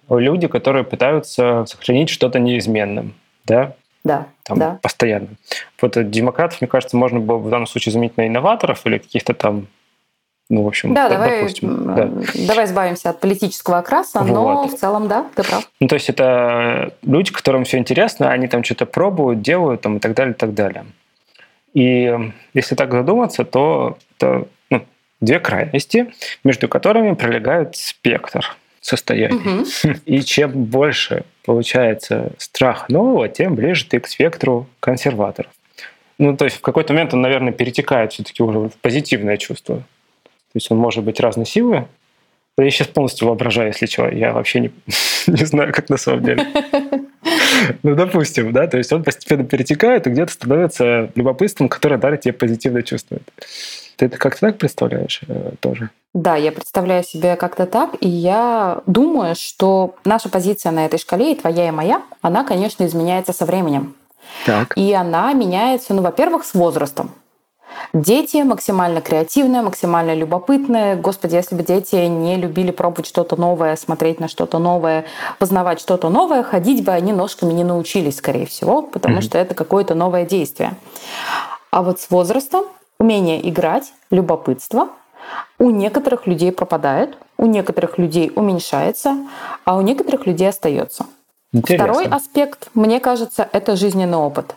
[0.10, 3.74] люди, которые пытаются сохранить что-то неизменным, да?
[4.04, 4.80] Да, там, да.
[4.82, 5.28] постоянно.
[5.82, 9.68] Вот демократов, мне кажется, можно было в данном случае заменить на инноваторов или каких-то там
[10.52, 12.10] ну, в общем, да, давай, допустим, да.
[12.48, 14.34] давай избавимся от политического окраса, вот.
[14.34, 15.70] но в целом, да, ты прав.
[15.80, 20.00] Ну, то есть это люди, которым все интересно, они там что-то пробуют, делают там, и
[20.00, 20.86] так далее, и так далее.
[21.76, 24.84] И если так задуматься, то это ну,
[25.22, 26.12] две крайности,
[26.44, 29.38] между которыми пролегает спектр состояний.
[29.38, 29.96] Угу.
[30.06, 35.52] И чем больше получается страх нового, тем ближе ты к спектру консерваторов.
[36.18, 39.78] Ну, то есть в какой-то момент он, наверное, перетекает все-таки уже в позитивное чувство.
[39.78, 41.88] То есть он может быть разной силы.
[42.58, 44.10] Я сейчас полностью воображаю, если что.
[44.10, 44.72] Я вообще не,
[45.28, 46.46] не знаю, как на самом деле.
[47.84, 52.34] Ну, допустим, да, то есть он постепенно перетекает и где-то становится любопытством, которое дарит тебе
[52.34, 53.20] позитивное чувство.
[54.00, 55.90] Ты это как-то так представляешь э, тоже?
[56.14, 61.34] Да, я представляю себе как-то так, и я думаю, что наша позиция на этой шкале,
[61.34, 63.96] и твоя, и моя, она, конечно, изменяется со временем.
[64.46, 64.78] Так.
[64.78, 67.12] И она меняется, ну, во-первых, с возрастом.
[67.92, 70.96] Дети максимально креативные, максимально любопытные.
[70.96, 75.04] Господи, если бы дети не любили пробовать что-то новое, смотреть на что-то новое,
[75.40, 79.22] познавать что-то новое, ходить бы они ножками не научились, скорее всего, потому mm-hmm.
[79.22, 80.76] что это какое-то новое действие.
[81.70, 82.64] А вот с возрастом
[83.00, 84.90] умение играть, любопытство
[85.58, 89.18] у некоторых людей пропадает, у некоторых людей уменьшается,
[89.66, 91.06] а у некоторых людей остается.
[91.52, 91.86] Интересно.
[91.86, 94.56] Второй аспект, мне кажется, это жизненный опыт.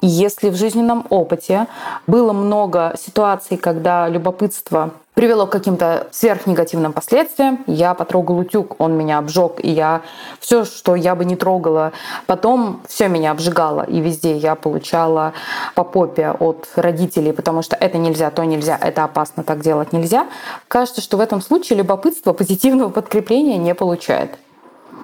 [0.00, 1.66] Если в жизненном опыте
[2.06, 7.64] было много ситуаций, когда любопытство привело к каким-то сверхнегативным последствиям.
[7.66, 10.02] Я потрогал утюг, он меня обжег, и я
[10.40, 11.92] все, что я бы не трогала,
[12.26, 15.32] потом все меня обжигало, и везде я получала
[15.74, 20.26] по попе от родителей, потому что это нельзя, то нельзя, это опасно, так делать нельзя.
[20.68, 24.38] Кажется, что в этом случае любопытство позитивного подкрепления не получает.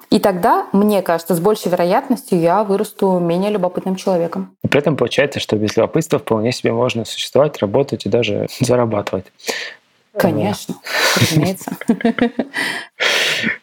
[0.09, 4.55] И тогда, мне кажется, с большей вероятностью я вырасту менее любопытным человеком.
[4.67, 9.25] При этом получается, что без любопытства вполне себе можно существовать, работать и даже зарабатывать.
[10.17, 10.75] Конечно,
[11.19, 11.77] разумеется.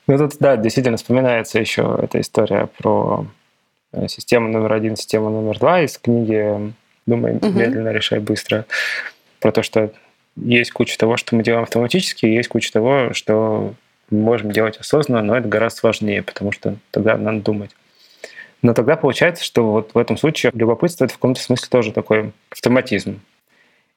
[0.06, 3.26] Ну тут, да, действительно вспоминается еще эта история про
[3.92, 6.72] э, систему номер один, систему номер два из книги
[7.04, 8.64] «Думай медленно, решай быстро».
[9.38, 9.92] Про то, что
[10.37, 13.74] есть куча того, что мы делаем автоматически, есть куча того, что
[14.11, 17.72] мы можем делать осознанно, но это гораздо сложнее, потому что тогда надо думать.
[18.62, 22.32] Но тогда получается, что вот в этом случае любопытство это в каком-то смысле тоже такой
[22.50, 23.20] автоматизм.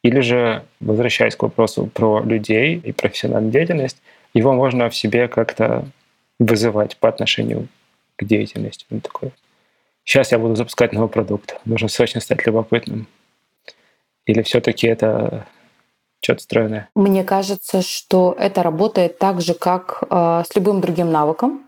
[0.04, 4.02] Или же, возвращаясь к вопросу про людей и профессиональную деятельность,
[4.34, 5.86] его можно в себе как-то
[6.40, 7.68] вызывать по отношению
[8.16, 8.86] к деятельности.
[8.92, 9.32] Он такой,
[10.06, 13.08] сейчас я буду запускать новый продукт, нужно срочно стать любопытным.
[14.26, 15.48] Или все-таки это
[16.22, 16.90] что-то стройное?
[16.96, 21.64] Мне кажется, что это работает так же, как э, с любым другим навыком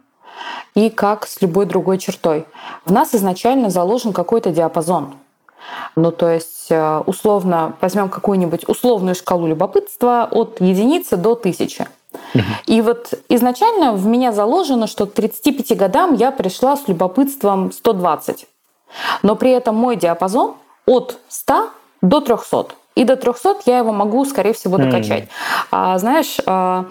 [0.75, 2.45] и как с любой другой чертой.
[2.85, 5.15] В нас изначально заложен какой-то диапазон.
[5.95, 11.87] Ну, то есть, э, условно, возьмем какую-нибудь условную шкалу любопытства от единицы до тысячи.
[12.65, 18.47] И вот изначально в меня заложено, что к 35 годам я пришла с любопытством 120.
[19.23, 21.69] Но при этом мой диапазон от 100
[22.01, 22.67] до 300.
[22.95, 25.23] И до 300 я его могу, скорее всего, докачать.
[25.23, 25.29] Mm.
[25.71, 26.85] А, знаешь, а,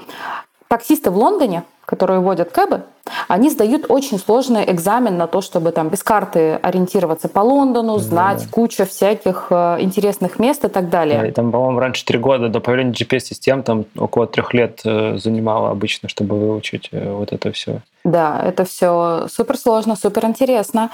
[0.69, 2.85] таксисты в Лондоне, которые водят кэбы,
[3.27, 8.45] они сдают очень сложный экзамен на то, чтобы там без карты ориентироваться по Лондону, знать
[8.45, 8.49] да.
[8.49, 11.19] кучу всяких э, интересных мест и так далее.
[11.19, 15.19] Да, и там, по-моему, раньше три года до появления GPS-систем там около трех лет э,
[15.19, 17.81] занимало обычно, чтобы выучить э, вот это все.
[18.05, 20.91] Да, это все супер сложно, супер интересно.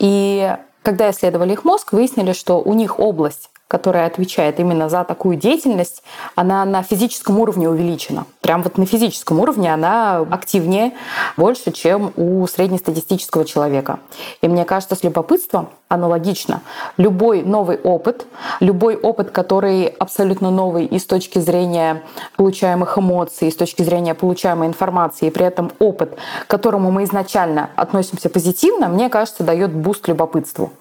[0.00, 5.36] И когда исследовали их мозг, выяснили, что у них область которая отвечает именно за такую
[5.36, 6.02] деятельность,
[6.34, 8.26] она на физическом уровне увеличена.
[8.40, 10.90] Прям вот на физическом уровне она активнее,
[11.36, 14.00] больше, чем у среднестатистического человека.
[14.42, 16.62] И мне кажется, с любопытством аналогично.
[16.96, 18.26] Любой новый опыт,
[18.58, 22.02] любой опыт, который абсолютно новый и с точки зрения
[22.36, 27.04] получаемых эмоций, и с точки зрения получаемой информации, и при этом опыт, к которому мы
[27.04, 30.72] изначально относимся позитивно, мне кажется, дает boost любопытству.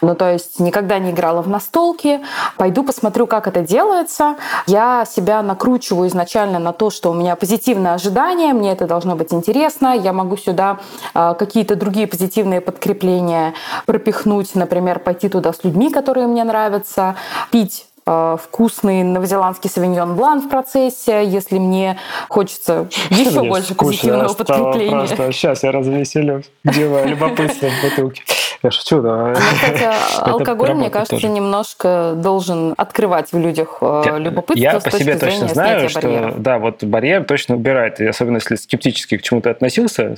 [0.00, 2.20] Ну, то есть никогда не играла в настолки,
[2.56, 4.36] пойду посмотрю, как это делается.
[4.66, 9.32] Я себя накручиваю изначально на то, что у меня позитивное ожидание, мне это должно быть
[9.32, 10.78] интересно, я могу сюда
[11.14, 13.54] а, какие-то другие позитивные подкрепления
[13.86, 17.16] пропихнуть, например, пойти туда с людьми, которые мне нравятся,
[17.50, 25.06] пить а, вкусный новозеландский савиньон блан в процессе, если мне хочется еще больше позитивного подкрепления.
[25.06, 28.22] Просто сейчас я развеселюсь, делаю любопытство в бутылке.
[28.62, 29.28] Я шучу, да.
[29.28, 31.28] Но, кстати, алкоголь, мне кажется, тоже.
[31.28, 36.40] немножко должен открывать в людях э, я, любопытство Я по себе точно знаю, что барьеров.
[36.40, 40.16] да, вот барьер точно убирает, и особенно если скептически к чему-то относился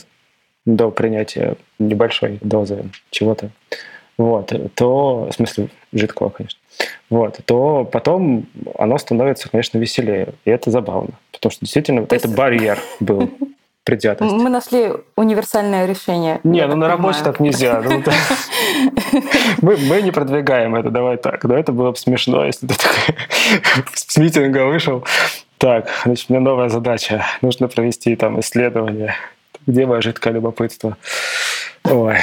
[0.67, 3.51] до принятия небольшой дозы чего-то,
[4.19, 6.59] вот, то, в смысле, жидкого, конечно,
[7.11, 10.29] вот, то потом оно становится, конечно, веселее.
[10.45, 11.15] И это забавно.
[11.33, 12.37] Потому что действительно то это есть...
[12.37, 13.31] барьер был
[13.85, 14.33] предвзятость.
[14.33, 16.41] Мы нашли универсальное решение.
[16.43, 17.83] Не, ну на работе так нельзя.
[17.83, 18.03] Ну,
[19.77, 21.47] мы, не продвигаем это, давай так.
[21.47, 22.75] Да, это было бы смешно, если ты
[23.95, 25.05] с митинга вышел.
[25.59, 27.25] Так, значит, у меня новая задача.
[27.43, 29.15] Нужно провести там исследование.
[29.67, 30.97] Где моя жидкое любопытство?
[31.85, 32.17] Ой.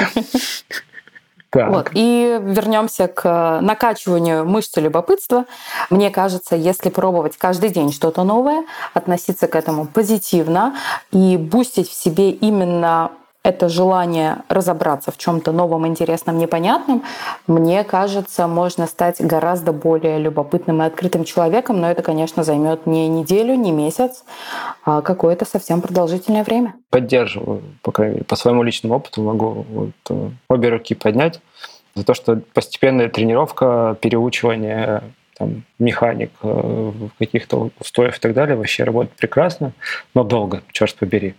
[1.52, 1.70] Так.
[1.70, 1.90] Вот.
[1.94, 5.46] И вернемся к накачиванию мышцы любопытства.
[5.90, 10.76] Мне кажется, если пробовать каждый день что-то новое, относиться к этому позитивно
[11.12, 13.12] и бустить в себе именно
[13.44, 17.04] это желание разобраться в чем-то новом, интересном, непонятном,
[17.48, 23.08] мне кажется, можно стать гораздо более любопытным и открытым человеком, но это, конечно, займет не
[23.08, 24.24] неделю, не месяц,
[24.86, 26.76] а какое-то совсем продолжительное время.
[26.92, 31.42] Поддерживаю, по крайней мере, по своему личному опыту могу вот, э, обе руки поднять
[31.96, 35.02] за то, что постепенная тренировка, переучивание
[35.38, 39.72] там, механик э, каких-то устоях и так далее вообще работает прекрасно,
[40.14, 41.34] но долго, черт побери.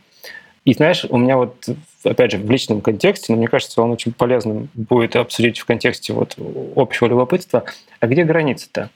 [0.65, 1.57] И знаешь, у меня вот,
[2.05, 6.13] опять же, в личном контексте, но мне кажется, он очень полезным будет обсудить в контексте
[6.13, 6.37] вот
[6.77, 7.65] общего любопытства.
[7.99, 8.91] А где граница-то?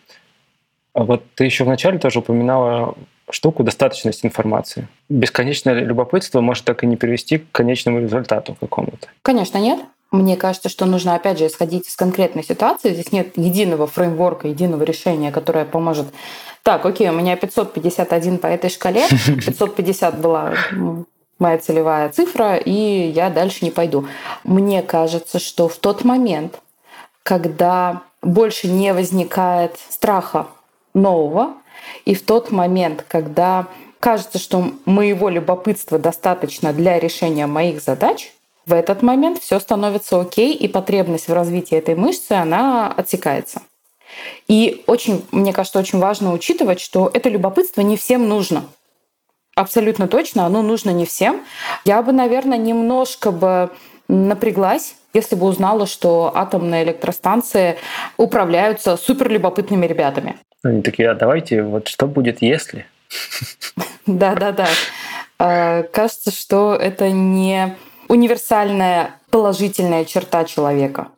[0.95, 2.95] А вот ты еще вначале тоже упоминала
[3.31, 4.89] штуку достаточность информации.
[5.09, 9.09] Бесконечное любопытство может так и не привести к конечному результату какому-то.
[9.23, 9.81] Конечно, нет.
[10.13, 12.95] Мне кажется, что нужно, опять же, исходить из конкретной ситуации.
[12.95, 16.07] Здесь нет единого фреймворка, единого решения, которое поможет.
[16.63, 19.03] Так, окей, у меня 551 по этой шкале.
[19.27, 20.55] 550 была
[21.39, 24.07] моя целевая цифра, и я дальше не пойду.
[24.45, 26.61] Мне кажется, что в тот момент,
[27.23, 30.49] когда больше не возникает страха
[30.95, 31.55] нового,
[32.05, 33.67] и в тот момент, когда
[34.01, 38.33] кажется, что моего любопытства достаточно для решения моих задач,
[38.65, 43.63] в этот момент все становится окей, и потребность в развитии этой мышцы, она отсекается.
[44.49, 48.65] И очень, мне кажется, очень важно учитывать, что это любопытство не всем нужно.
[49.57, 51.41] Абсолютно точно, оно нужно не всем.
[51.87, 53.71] Я бы, наверное, немножко бы
[54.07, 57.79] напряглась, если бы узнала, что атомные электростанции
[58.19, 60.37] управляются суперлюбопытными ребятами.
[60.63, 62.85] Они такие, а давайте, вот что будет, если?
[64.05, 64.69] Да-да-да.
[65.39, 67.77] А, кажется, что это не
[68.09, 71.09] универсальная положительная черта человека.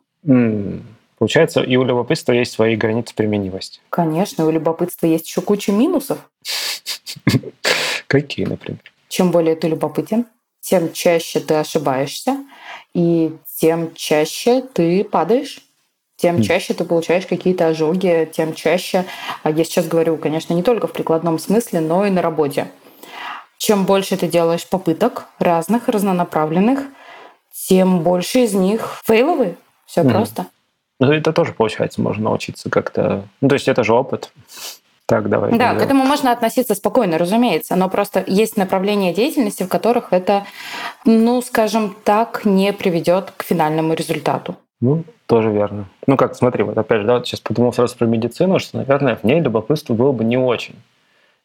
[1.17, 3.81] Получается, и у любопытства есть свои границы применимости.
[3.89, 6.19] Конечно, у любопытства есть еще куча минусов.
[8.09, 8.81] Какие, например?
[9.07, 10.25] Чем более ты любопытен,
[10.59, 12.37] тем чаще ты ошибаешься,
[12.93, 15.61] и тем чаще ты падаешь
[16.19, 19.05] тем чаще ты получаешь какие-то ожоги, тем чаще,
[19.41, 22.67] а я сейчас говорю, конечно, не только в прикладном смысле, но и на работе.
[23.57, 26.81] Чем больше ты делаешь попыток разных, разнонаправленных,
[27.53, 29.55] тем больше из них фейловые.
[29.85, 30.09] Все mm.
[30.09, 30.47] просто.
[30.99, 33.23] Ну, это тоже, получается, можно научиться как-то...
[33.39, 34.33] Ну, то есть это же опыт.
[35.09, 35.51] Так, давай.
[35.57, 40.45] Да, к этому можно относиться спокойно, разумеется, но просто есть направления деятельности, в которых это,
[41.03, 44.55] ну, скажем так, не приведет к финальному результату.
[44.81, 45.85] Ну, тоже верно.
[46.05, 49.15] Ну, как, смотри, вот опять же, да, вот сейчас подумал сразу про медицину, что, наверное,
[49.15, 50.75] в ней любопытство было бы не очень.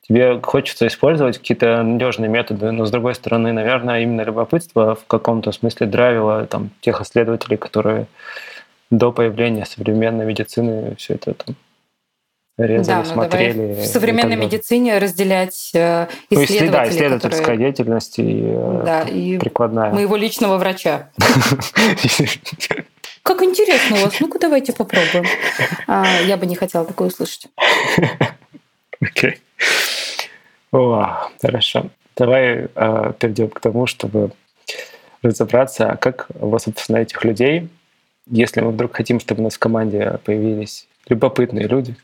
[0.03, 5.53] тебе хочется использовать какие-то надежные методы, но с другой стороны, наверное, именно любопытство в каком-то
[5.53, 8.09] смысле драйвило там, тех исследователей, которые
[8.91, 11.57] до появления современной медицины все это там
[12.59, 13.75] резали, да, ну смотрели.
[13.75, 17.59] В современной медицине разделять э, исследователей, ну, да, исследовательская которые...
[17.59, 19.93] деятельность и, э, да, и прикладная.
[19.93, 21.11] моего личного врача.
[23.23, 24.21] Как интересно у вас.
[24.21, 25.25] Ну-ка, давайте попробуем.
[25.87, 27.49] А, я бы не хотела такое услышать.
[29.01, 29.39] Окей.
[30.71, 31.87] Хорошо.
[32.17, 34.31] Давай э, перейдем к тому, чтобы
[35.23, 37.69] разобраться, а как вас, собственно, этих людей,
[38.27, 41.97] если мы вдруг хотим, чтобы у нас в команде появились любопытные люди,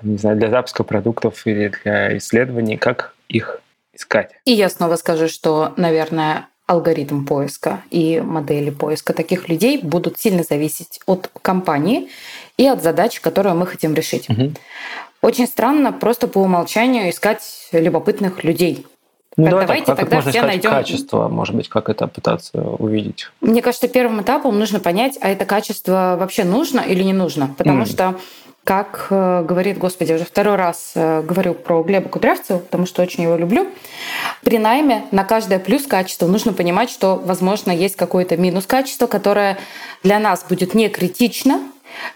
[0.00, 3.60] там, не знаю, для запуска продуктов или для исследований, как их
[3.92, 4.30] искать?
[4.44, 10.42] И я снова скажу, что, наверное, алгоритм поиска и модели поиска таких людей будут сильно
[10.42, 12.08] зависеть от компании
[12.58, 14.28] и от задач, которые мы хотим решить.
[14.28, 14.52] Угу.
[15.22, 17.42] Очень странно просто по умолчанию искать
[17.72, 18.86] любопытных людей.
[19.36, 23.30] Ну, давай давайте так, тогда можно все найдем качество, может быть, как это пытаться увидеть.
[23.40, 27.82] Мне кажется, первым этапом нужно понять, а это качество вообще нужно или не нужно, потому
[27.82, 27.86] mm.
[27.86, 28.16] что
[28.68, 33.22] как э, говорит, господи, уже второй раз э, говорю про Глеба Кудрявцева, потому что очень
[33.22, 33.66] его люблю.
[34.44, 39.56] При найме на каждое плюс качество нужно понимать, что, возможно, есть какое-то минус качество, которое
[40.02, 41.62] для нас будет не критично,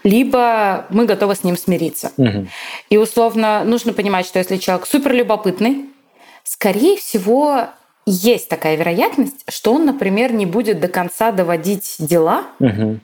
[0.05, 2.12] либо мы готовы с ним смириться.
[2.18, 2.46] Угу.
[2.90, 5.86] И условно нужно понимать, что если человек супер любопытный,
[6.44, 7.68] скорее всего,
[8.05, 12.42] есть такая вероятность, что он, например, не будет до конца доводить дела.
[12.61, 13.00] Угу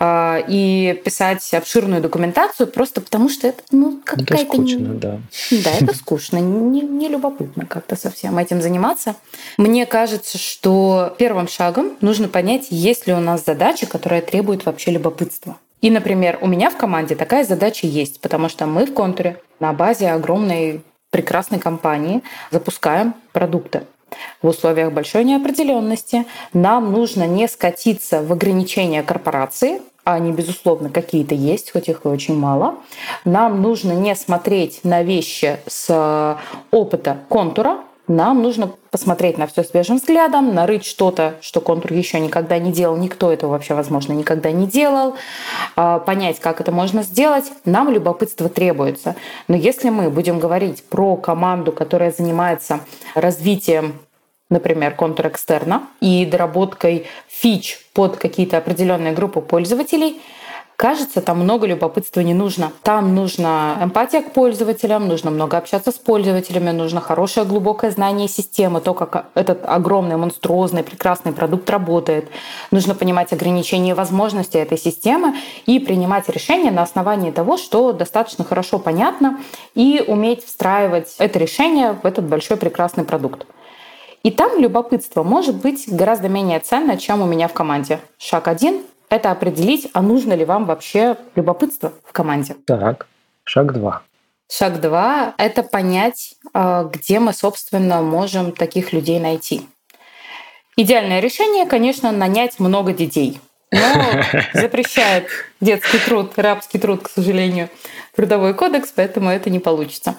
[0.00, 4.34] и писать обширную документацию просто потому, что это ну, какая-то...
[4.34, 5.20] Это скучно, да.
[5.50, 9.16] Да, это скучно, не, не любопытно как-то совсем этим заниматься.
[9.56, 14.90] Мне кажется, что первым шагом нужно понять, есть ли у нас задача, которая требует вообще
[14.90, 15.56] любопытства.
[15.80, 19.72] И, например, у меня в команде такая задача есть, потому что мы в контуре на
[19.72, 23.82] базе огромной прекрасной компании запускаем продукты
[24.42, 26.26] в условиях большой неопределенности.
[26.52, 32.08] Нам нужно не скатиться в ограничения корпорации, а они, безусловно, какие-то есть, хоть их и
[32.08, 32.76] очень мало.
[33.24, 36.38] Нам нужно не смотреть на вещи с
[36.70, 37.78] опыта контура,
[38.08, 42.96] нам нужно посмотреть на все свежим взглядом, нарыть что-то, что контур еще никогда не делал,
[42.96, 45.16] никто этого вообще, возможно, никогда не делал,
[45.74, 47.44] а, понять, как это можно сделать.
[47.64, 49.16] Нам любопытство требуется.
[49.48, 52.80] Но если мы будем говорить про команду, которая занимается
[53.14, 54.00] развитием
[54.48, 60.20] например, контур экстерна и доработкой фич под какие-то определенные группы пользователей,
[60.76, 62.72] кажется, там много любопытства не нужно.
[62.82, 68.80] Там нужна эмпатия к пользователям, нужно много общаться с пользователями, нужно хорошее глубокое знание системы,
[68.80, 72.28] то, как этот огромный, монструозный, прекрасный продукт работает.
[72.70, 78.44] Нужно понимать ограничения и возможности этой системы и принимать решения на основании того, что достаточно
[78.44, 79.40] хорошо понятно,
[79.74, 83.46] и уметь встраивать это решение в этот большой прекрасный продукт.
[84.22, 88.00] И там любопытство может быть гораздо менее ценно, чем у меня в команде.
[88.18, 92.56] Шаг один— это определить, а нужно ли вам вообще любопытство в команде.
[92.66, 93.06] Так,
[93.44, 94.02] шаг два.
[94.50, 99.66] Шаг два— это понять, а, где мы, собственно, можем таких людей найти.
[100.76, 103.40] Идеальное решение, конечно, нанять много детей.
[103.72, 104.22] Но
[104.54, 105.28] запрещает
[105.60, 107.68] детский труд, рабский труд, к сожалению,
[108.14, 110.16] трудовой кодекс, поэтому это не получится.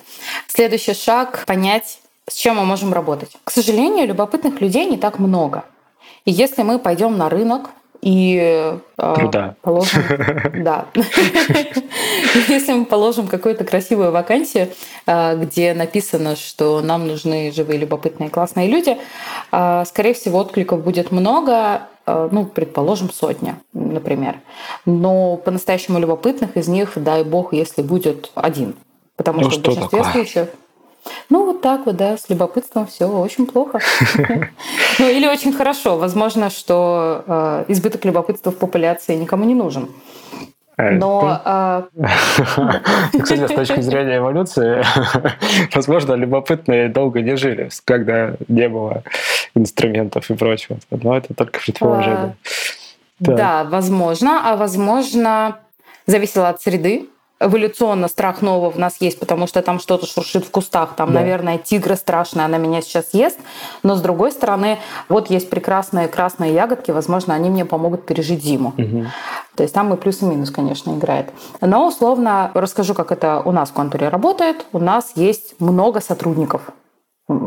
[0.48, 3.38] Следующий шаг— понять, с чем мы можем работать.
[3.44, 5.64] К сожалению, любопытных людей не так много.
[6.26, 7.70] И если мы пойдем на рынок
[8.02, 10.02] и э, положим,
[10.64, 10.86] да,
[12.48, 14.70] если мы положим какую-то красивую вакансию,
[15.06, 18.98] э, где написано, что нам нужны живые, любопытные, классные люди,
[19.52, 24.39] э, скорее всего откликов будет много, э, ну, предположим, сотня, например.
[24.86, 28.76] Но по-настоящему любопытных из них, дай бог, если будет один.
[29.16, 30.14] Потому ну, что, что в большинстве такое?
[30.14, 30.50] случаев
[31.30, 33.80] ну, вот так вот, да, с любопытством все очень плохо.
[34.99, 35.97] Ну, или очень хорошо.
[35.97, 39.89] Возможно, что э, избыток любопытства в популяции никому не нужен.
[40.78, 41.84] Э, Но, э,
[43.22, 44.84] кстати, с точки зрения эволюции,
[45.76, 49.03] возможно, любопытные долго не жили, когда не было
[49.53, 50.78] инструментов и прочего.
[50.89, 52.36] Но это только предположение.
[53.20, 54.41] Да, возможно.
[54.51, 55.60] А возможно,
[56.05, 57.08] зависело от среды
[57.40, 61.20] эволюционно страх нового в нас есть, потому что там что-то шуршит в кустах, там, да.
[61.20, 63.38] наверное, тигра страшная, она меня сейчас ест,
[63.84, 64.80] но с другой стороны,
[65.10, 68.74] вот есть прекрасные красные ягодки, возможно, они мне помогут пережить зиму.
[68.78, 69.06] Угу.
[69.56, 71.30] То есть там и плюс и минус, конечно, играет.
[71.62, 74.66] Но условно расскажу, как это у нас в контуре работает.
[74.72, 76.62] У нас есть много сотрудников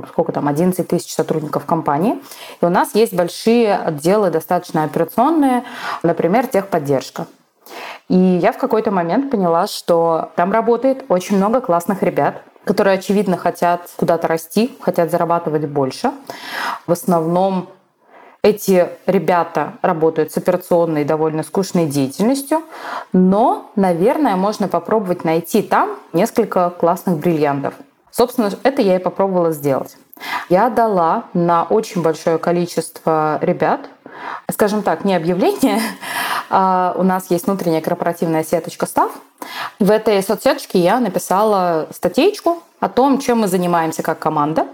[0.09, 2.21] сколько там, 11 тысяч сотрудников компании.
[2.61, 5.65] И у нас есть большие отделы, достаточно операционные,
[6.03, 7.27] например, техподдержка.
[8.09, 13.37] И я в какой-то момент поняла, что там работает очень много классных ребят, которые, очевидно,
[13.37, 16.13] хотят куда-то расти, хотят зарабатывать больше.
[16.87, 17.69] В основном
[18.43, 22.63] эти ребята работают с операционной довольно скучной деятельностью,
[23.13, 27.75] но, наверное, можно попробовать найти там несколько классных бриллиантов.
[28.11, 29.97] Собственно, это я и попробовала сделать.
[30.49, 33.89] Я дала на очень большое количество ребят,
[34.51, 35.81] скажем так, не объявление,
[36.51, 39.13] а у нас есть внутренняя корпоративная сеточка «Став».
[39.79, 44.67] В этой соцсеточке я написала статейку о том, чем мы занимаемся как команда,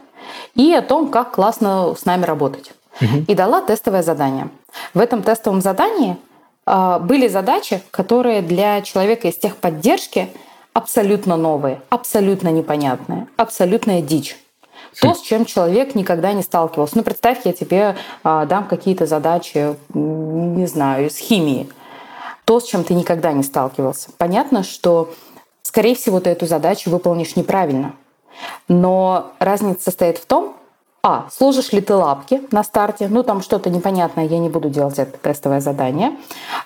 [0.55, 4.49] и о том, как классно с нами работать и дала тестовое задание.
[4.94, 6.16] В этом тестовом задании
[6.64, 10.30] а, были задачи, которые для человека из техподдержки
[10.72, 14.36] абсолютно новые, абсолютно непонятные, абсолютная дичь.
[15.01, 16.97] То, с чем человек никогда не сталкивался.
[16.97, 21.68] Ну, представь, я тебе а, дам какие-то задачи, не знаю, из химии.
[22.44, 24.11] То, с чем ты никогда не сталкивался.
[24.16, 25.11] Понятно, что,
[25.62, 27.94] скорее всего, ты эту задачу выполнишь неправильно.
[28.68, 30.57] Но разница состоит в том,
[31.03, 31.28] а.
[31.30, 33.07] Сложишь ли ты лапки на старте?
[33.09, 36.16] Ну, там что-то непонятное, я не буду делать это тестовое задание.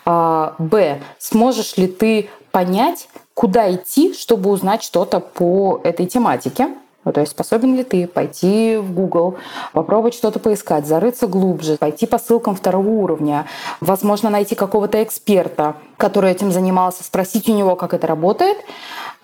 [0.07, 1.03] А, Б.
[1.19, 6.69] Сможешь ли ты понять, куда идти, чтобы узнать что-то по этой тематике?
[7.05, 9.37] Ну, то есть способен ли ты пойти в Google,
[9.73, 13.47] попробовать что-то поискать, зарыться глубже, пойти по ссылкам второго уровня,
[13.81, 18.59] возможно, найти какого-то эксперта, который этим занимался, спросить у него, как это работает,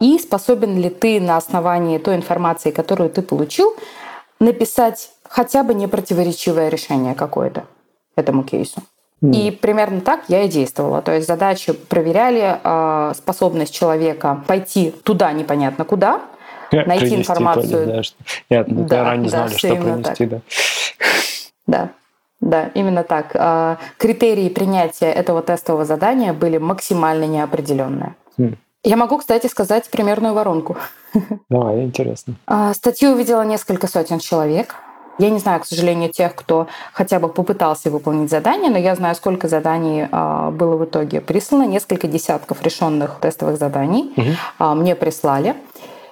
[0.01, 3.75] и способен ли ты на основании той информации, которую ты получил,
[4.41, 7.65] написать хотя бы непротиворечивое решение какое-то
[8.17, 8.83] этому кейсу.
[9.23, 9.35] Mm.
[9.35, 11.03] И примерно так я и действовала.
[11.03, 16.23] То есть задачи проверяли э, способность человека пойти туда непонятно куда,
[16.73, 17.87] найти принести информацию.
[17.87, 18.17] да, что...
[18.51, 20.29] Нет, да, да, знали, что принести, так.
[20.29, 20.41] да.
[21.67, 21.91] Да.
[22.41, 23.31] Да, именно так.
[23.35, 28.15] А, критерии принятия этого тестового задания были максимально неопределенные.
[28.39, 28.57] Mm.
[28.85, 30.77] Я могу, кстати, сказать примерную воронку.
[31.51, 32.35] Давай, интересно.
[32.47, 34.77] А, статью увидела несколько сотен человек.
[35.19, 39.15] Я не знаю, к сожалению, тех, кто хотя бы попытался выполнить задание, но я знаю,
[39.15, 41.67] сколько заданий а, было в итоге прислано.
[41.67, 44.75] Несколько десятков решенных тестовых заданий угу.
[44.75, 45.57] мне прислали.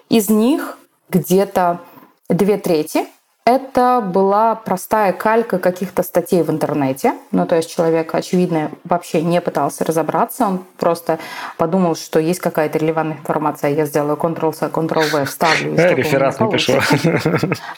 [0.09, 0.79] Из них
[1.11, 1.81] где-то
[2.29, 3.07] две трети
[3.47, 7.13] это была простая калька каких-то статей в интернете.
[7.31, 10.47] Ну, то есть человек, очевидно, вообще не пытался разобраться.
[10.47, 11.19] Он просто
[11.59, 13.71] подумал, что есть какая-то релевантная информация.
[13.73, 15.75] Я сделаю Ctrl-C, Ctrl-V, вставлю.
[15.75, 16.81] Я реферат напишу.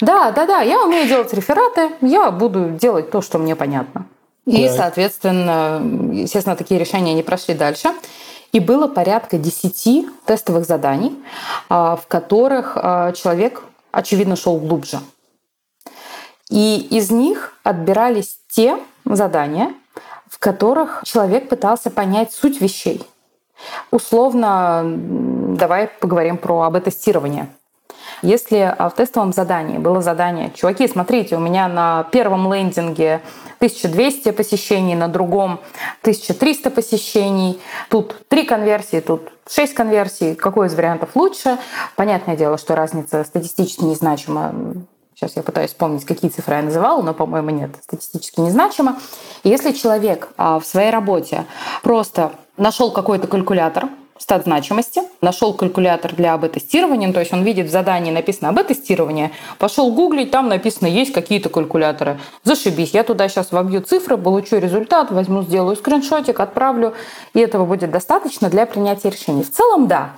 [0.01, 0.61] Да, да, да.
[0.61, 1.91] Я умею делать рефераты.
[2.01, 4.07] Я буду делать то, что мне понятно.
[4.47, 7.89] И, соответственно, естественно, такие решения не прошли дальше.
[8.53, 11.16] И было порядка 10 тестовых заданий,
[11.68, 15.01] а, в которых а, человек, очевидно, шел глубже.
[16.49, 19.74] И из них отбирались те задания,
[20.28, 23.03] в которых человек пытался понять суть вещей.
[23.90, 27.49] Условно, давай поговорим про АБ-тестирование.
[28.27, 33.20] Если в тестовом задании было задание, чуваки, смотрите, у меня на первом лендинге
[33.59, 35.61] 1200 посещений, на другом
[36.01, 41.57] 1300 посещений, тут три конверсии, тут шесть конверсий, какой из вариантов лучше?
[41.95, 44.53] Понятное дело, что разница статистически незначима
[45.14, 48.99] Сейчас я пытаюсь вспомнить, какие цифры я называла, но, по-моему, нет, статистически незначимо.
[49.45, 51.47] если человек а, в своей работе
[51.83, 57.70] просто нашел какой-то калькулятор, стат значимости, нашел калькулятор для АБ-тестирования, то есть он видит в
[57.70, 62.18] задании написано АБ-тестирование, пошел гуглить, там написано есть какие-то калькуляторы.
[62.42, 66.94] Зашибись, я туда сейчас вобью цифры, получу результат, возьму, сделаю скриншотик, отправлю,
[67.34, 69.42] и этого будет достаточно для принятия решений.
[69.42, 70.10] В целом, да,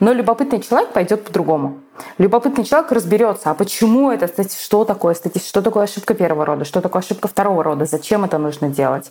[0.00, 1.78] но любопытный человек пойдет по-другому.
[2.18, 6.80] Любопытный человек разберется, а почему это, что такое статистика, что такое ошибка первого рода, что
[6.80, 9.10] такое ошибка второго рода, зачем это нужно делать.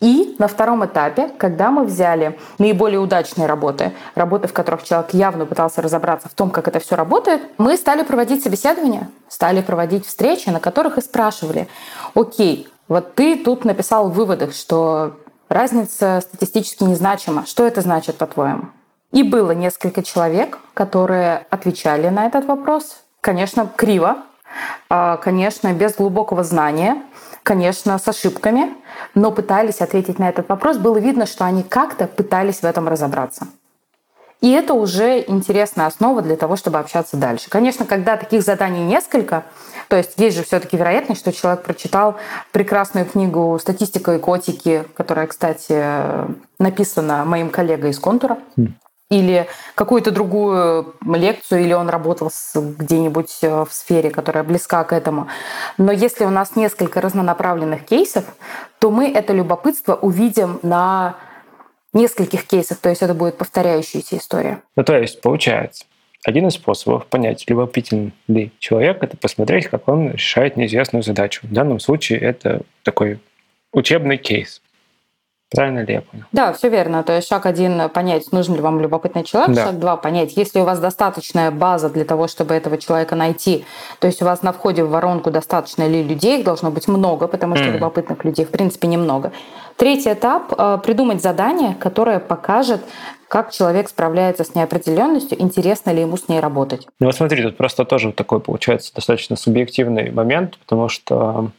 [0.00, 5.44] И на втором этапе, когда мы взяли наиболее удачные работы, работы, в которых человек явно
[5.44, 10.48] пытался разобраться в том, как это все работает, мы стали проводить собеседования, стали проводить встречи,
[10.48, 11.68] на которых и спрашивали,
[12.14, 15.16] окей, вот ты тут написал в выводах, что
[15.50, 17.44] разница статистически незначима.
[17.46, 18.70] Что это значит, по-твоему?
[19.12, 23.02] И было несколько человек, которые отвечали на этот вопрос.
[23.20, 24.18] Конечно, криво,
[24.88, 27.02] конечно, без глубокого знания,
[27.42, 28.74] конечно, с ошибками,
[29.14, 30.76] но пытались ответить на этот вопрос.
[30.78, 33.46] Было видно, что они как-то пытались в этом разобраться.
[34.40, 37.50] И это уже интересная основа для того, чтобы общаться дальше.
[37.50, 39.44] Конечно, когда таких заданий несколько,
[39.88, 42.16] то есть есть же все-таки вероятность, что человек прочитал
[42.50, 45.84] прекрасную книгу «Статистика и котики», которая, кстати,
[46.58, 48.74] написана моим коллегой из «Контура», хм
[49.10, 55.26] или какую-то другую лекцию, или он работал где-нибудь э, в сфере, которая близка к этому.
[55.78, 58.24] Но если у нас несколько разнонаправленных кейсов,
[58.78, 61.16] то мы это любопытство увидим на
[61.92, 64.62] нескольких кейсах, то есть это будет повторяющаяся история.
[64.76, 65.86] Ну, то есть, получается,
[66.24, 71.40] один из способов понять, любопытен ли человек, это посмотреть, как он решает неизвестную задачу.
[71.48, 73.18] В данном случае это такой
[73.72, 74.62] учебный кейс.
[75.50, 76.24] Правильно ли я понял?
[76.32, 77.02] Да, все верно.
[77.02, 79.56] То есть шаг один– понять, нужен ли вам любопытный человек.
[79.56, 79.66] Да.
[79.66, 83.64] Шаг два– понять, есть ли у вас достаточная база для того, чтобы этого человека найти.
[83.98, 87.26] То есть у вас на входе в воронку достаточно ли людей, их должно быть много,
[87.26, 87.72] потому что mm.
[87.72, 89.32] любопытных людей, в принципе, немного.
[89.76, 92.82] Третий этап э,– придумать задание, которое покажет,
[93.26, 96.86] как человек справляется с неопределенностью, интересно ли ему с ней работать.
[97.00, 101.50] Ну вот смотри, тут просто тоже такой получается достаточно субъективный момент, потому что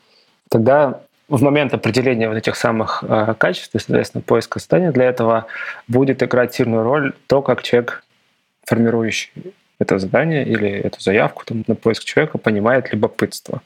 [0.50, 1.02] тогда
[1.32, 5.46] в момент определения вот этих самых э, качеств, соответственно, поиска состояния, для этого
[5.88, 8.04] будет играть сильную роль то, как человек,
[8.66, 9.32] формирующий
[9.80, 13.62] это задание или эту заявку там, на поиск человека, понимает любопытство.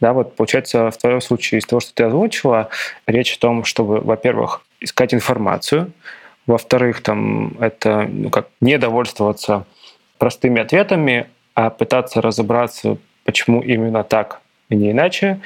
[0.00, 2.68] Да, вот получается в твоем случае из того, что ты озвучила,
[3.06, 5.92] речь о том, чтобы, во-первых, искать информацию,
[6.46, 9.66] во-вторых, там это ну, как не довольствоваться
[10.18, 15.40] простыми ответами, а пытаться разобраться, почему именно так, и не иначе,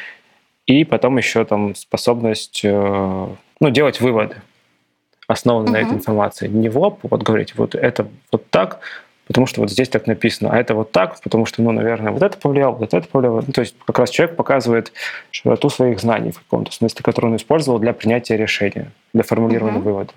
[0.67, 3.29] и потом еще там способность э,
[3.61, 4.37] ну, делать выводы,
[5.29, 5.73] основанные uh-huh.
[5.73, 6.49] на этой информации.
[6.49, 8.81] Не в лоб, вот говорить, вот это вот так,
[9.27, 12.23] потому что вот здесь так написано, а это вот так, потому что, ну, наверное, вот
[12.23, 13.43] это повлияло, вот это повлияло.
[13.47, 14.93] Ну, то есть как раз человек показывает
[15.31, 19.83] широту своих знаний в каком-то смысле, который он использовал для принятия решения, для формулирования uh-huh.
[19.83, 20.13] вывода.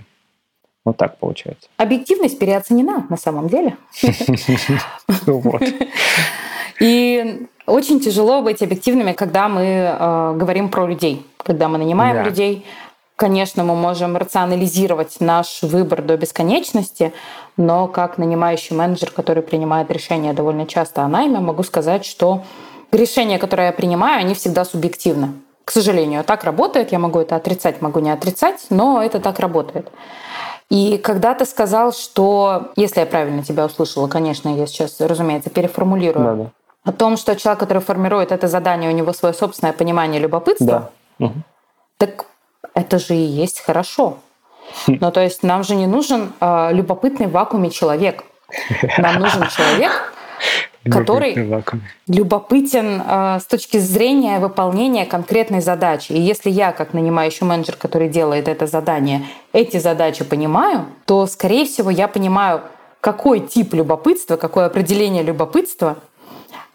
[0.85, 1.69] Вот так получается.
[1.77, 3.77] Объективность переоценена на самом деле.
[5.25, 5.61] Вот.
[6.79, 12.23] И очень тяжело быть объективными, когда мы э, говорим про людей, когда мы нанимаем да.
[12.23, 12.65] людей.
[13.15, 17.11] Конечно, мы можем рационализировать наш выбор до бесконечности,
[17.57, 22.43] но как нанимающий менеджер, который принимает решения довольно часто о найме, могу сказать, что
[22.93, 25.33] решения, которые я принимаю, они всегда субъективны.
[25.65, 26.91] К сожалению, так работает.
[26.91, 29.91] Я могу это отрицать, могу не отрицать, но это так работает.
[30.69, 36.25] И когда ты сказал, что, если я правильно тебя услышала, конечно, я сейчас, разумеется, переформулирую,
[36.25, 36.51] да, да
[36.89, 41.25] о том, что человек, который формирует это задание, у него свое собственное понимание любопытства, да.
[41.25, 41.33] угу.
[41.97, 42.25] так
[42.73, 44.17] это же и есть хорошо.
[44.87, 44.97] Хм.
[45.01, 48.23] Ну, то есть нам же не нужен э, любопытный в вакууме человек.
[48.97, 50.13] Нам нужен человек,
[50.89, 51.63] который
[52.07, 56.11] любопытен э, с точки зрения выполнения конкретной задачи.
[56.13, 61.65] И если я, как нанимающий менеджер, который делает это задание, эти задачи понимаю, то, скорее
[61.65, 62.61] всего, я понимаю,
[63.01, 65.97] какой тип любопытства, какое определение любопытства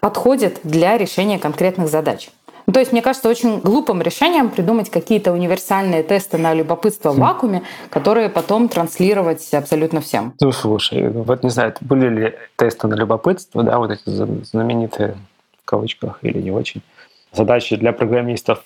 [0.04, 2.28] подходит для решения конкретных задач.
[2.66, 7.18] Ну, то есть, мне кажется, очень глупым решением придумать какие-то универсальные тесты на любопытство в
[7.18, 10.34] вакууме, которые потом транслировать абсолютно всем.
[10.42, 14.02] Ну, слушай, вот не знаю, были ли тесты на любопытство, да, вот эти
[14.44, 15.16] знаменитые
[15.62, 16.82] в кавычках или не очень,
[17.32, 18.58] задачи для программистов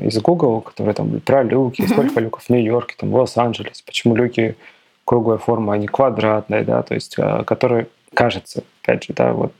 [0.00, 1.88] из Google, которые там про люки, mm-hmm.
[1.88, 4.56] сколько люков в Нью-Йорке, там, в Лос-Анджелесе, почему люки
[5.04, 9.52] круглая форма, а не квадратная, да, то есть, а, которые, кажется, опять же, да, вот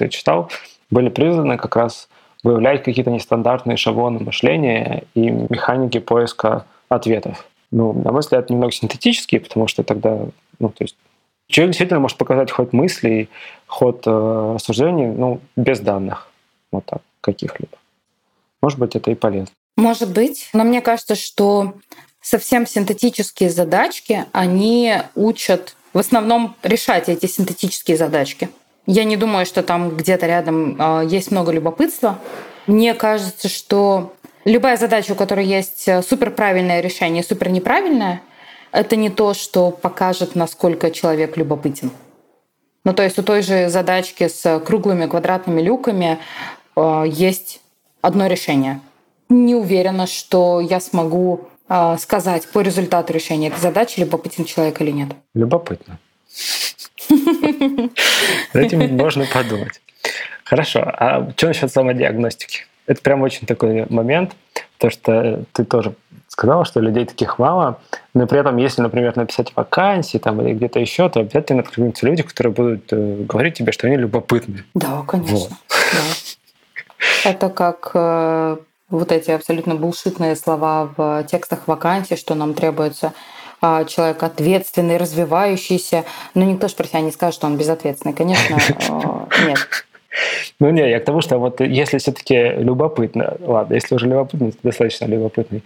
[0.00, 0.50] я читал,
[0.90, 2.08] были призваны как раз
[2.42, 7.46] выявлять какие-то нестандартные шаблоны мышления и механики поиска ответов.
[7.70, 10.26] Ну, на мой взгляд, немного синтетические, потому что тогда,
[10.58, 10.96] ну, то есть
[11.46, 13.28] человек действительно может показать ход мыслей,
[13.66, 16.28] ход э, рассуждений, ну, без данных,
[16.72, 17.76] вот так, каких-либо.
[18.62, 19.54] Может быть, это и полезно.
[19.76, 21.74] Может быть, но мне кажется, что
[22.20, 28.50] совсем синтетические задачки, они учат в основном решать эти синтетические задачки.
[28.86, 32.18] Я не думаю, что там где-то рядом э, есть много любопытства.
[32.66, 34.14] Мне кажется, что
[34.44, 38.22] любая задача, у которой есть э, суперправильное решение, супер неправильное,
[38.72, 41.90] это не то, что покажет, насколько человек любопытен.
[42.84, 46.18] Ну, то есть у той же задачки с круглыми квадратными люками
[46.76, 47.60] э, есть
[48.00, 48.80] одно решение.
[49.28, 54.90] Не уверена, что я смогу э, сказать по результату решения этой задачи, любопытен человек или
[54.90, 55.08] нет.
[55.34, 55.98] Любопытно.
[58.54, 59.80] Этим можно подумать.
[60.44, 60.80] Хорошо.
[60.84, 62.66] А что насчет самодиагностики?
[62.86, 64.34] Это прям очень такой момент,
[64.78, 65.94] то что ты тоже
[66.26, 67.80] сказала, что людей таких мало,
[68.14, 72.22] но при этом, если, например, написать вакансии там, или где-то еще, то обязательно откликнутся люди,
[72.22, 74.64] которые будут э, говорить тебе, что они любопытны.
[74.74, 75.36] Да, конечно.
[75.36, 75.50] Вот.
[75.68, 77.30] Да.
[77.30, 78.56] Это как э,
[78.88, 83.12] вот эти абсолютно булшитные слова в текстах вакансий, что нам требуется
[83.60, 86.04] человек ответственный, развивающийся.
[86.34, 88.14] Но никто же про себя не скажет, что он безответственный.
[88.14, 88.56] Конечно,
[89.38, 89.58] э, нет.
[90.58, 94.58] Ну не, я к тому, что вот если все-таки любопытно, ладно, если уже любопытно, то
[94.62, 95.62] достаточно любопытный.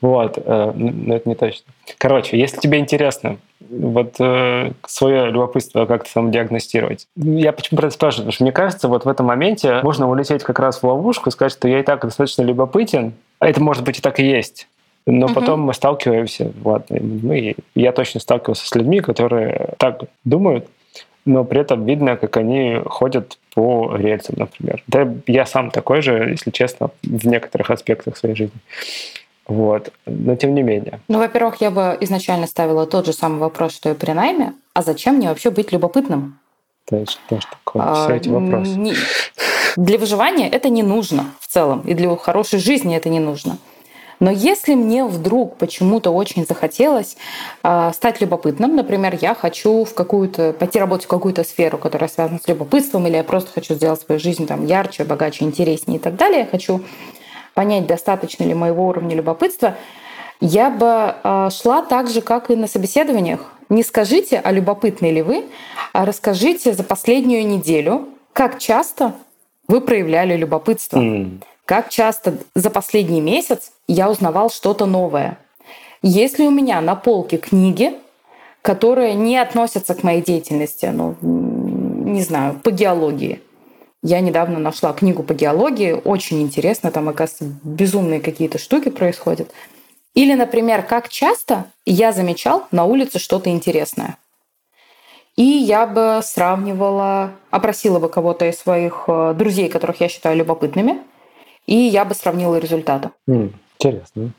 [0.00, 1.64] Вот, э, но это не точно.
[1.98, 3.38] Короче, если тебе интересно
[3.70, 8.24] вот э, свое любопытство как-то сам диагностировать, я почему про это спрашиваю?
[8.24, 11.32] Потому что мне кажется, вот в этом моменте можно улететь как раз в ловушку и
[11.32, 14.68] сказать, что я и так достаточно любопытен, а это может быть и так и есть.
[15.06, 15.34] Но угу.
[15.34, 20.66] потом мы сталкиваемся, ладно, мы, я точно сталкивался с людьми, которые так думают,
[21.26, 24.82] но при этом видно, как они ходят по рельсам, например.
[24.86, 28.58] Да, я сам такой же, если честно, в некоторых аспектах своей жизни.
[29.46, 29.92] Вот.
[30.06, 31.00] Но тем не менее.
[31.08, 34.54] Ну, во-первых, я бы изначально ставила тот же самый вопрос, что и при найме.
[34.72, 36.38] А зачем мне вообще быть любопытным?
[36.86, 38.70] То есть тоже такое, а, все эти вопросы.
[38.76, 38.94] Не,
[39.76, 43.58] для выживания это не нужно в целом, и для хорошей жизни это не нужно.
[44.20, 47.16] Но если мне вдруг почему-то очень захотелось
[47.62, 52.38] э, стать любопытным, например, я хочу в какую-то пойти работать в какую-то сферу, которая связана
[52.42, 56.16] с любопытством, или я просто хочу сделать свою жизнь там ярче, богаче, интереснее и так
[56.16, 56.82] далее, я хочу
[57.54, 59.76] понять, достаточно ли моего уровня любопытства,
[60.40, 63.52] я бы э, шла так же, как и на собеседованиях.
[63.68, 65.44] Не скажите, а любопытны ли вы,
[65.92, 69.14] а расскажите за последнюю неделю, как часто
[69.68, 70.98] вы проявляли любопытство.
[70.98, 71.42] Mm.
[71.64, 75.38] Как часто за последний месяц я узнавал что-то новое.
[76.02, 77.94] Если у меня на полке книги,
[78.60, 83.40] которые не относятся к моей деятельности, ну, не знаю, по геологии.
[84.02, 89.50] Я недавно нашла книгу по геологии, очень интересно, там, оказывается, безумные какие-то штуки происходят.
[90.12, 94.18] Или, например, как часто я замечал на улице что-то интересное.
[95.36, 101.02] И я бы сравнивала, опросила бы кого-то из своих э, друзей, которых я считаю любопытными,
[101.66, 103.10] и я бы сравнила результаты.
[103.26, 104.30] Интересно.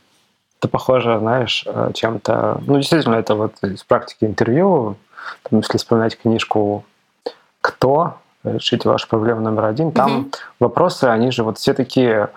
[0.59, 2.61] Это похоже, знаешь, э, чем-то...
[2.65, 4.95] Ну, действительно, это вот из практики интервью,
[5.43, 6.85] там, если вспоминать книжку
[7.61, 8.17] «Кто?
[8.43, 10.35] Решите вашу проблему номер один», там mm-hmm.
[10.59, 12.29] вопросы, они же вот все такие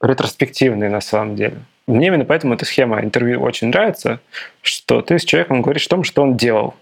[0.00, 1.62] ретроспективные на самом деле.
[1.86, 4.20] Мне именно поэтому эта схема интервью очень нравится,
[4.60, 6.74] что ты с человеком говоришь о том, что он делал.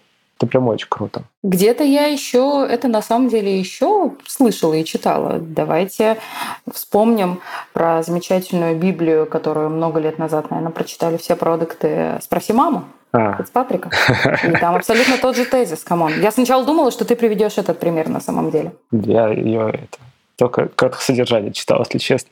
[0.45, 1.23] Это прям очень круто.
[1.43, 5.39] Где-то я еще это на самом деле еще слышала и читала.
[5.41, 6.19] Давайте
[6.71, 7.41] вспомним
[7.73, 12.85] про замечательную Библию, которую много лет назад, наверное, прочитали все продукты «Спроси маму».
[13.13, 13.39] А.
[13.53, 13.91] Патрика.
[14.45, 16.13] И там абсолютно тот же тезис, come on.
[16.21, 18.73] Я сначала думала, что ты приведешь этот пример на самом деле.
[18.91, 19.99] Я ее это
[20.37, 22.31] только как содержание читал, если честно.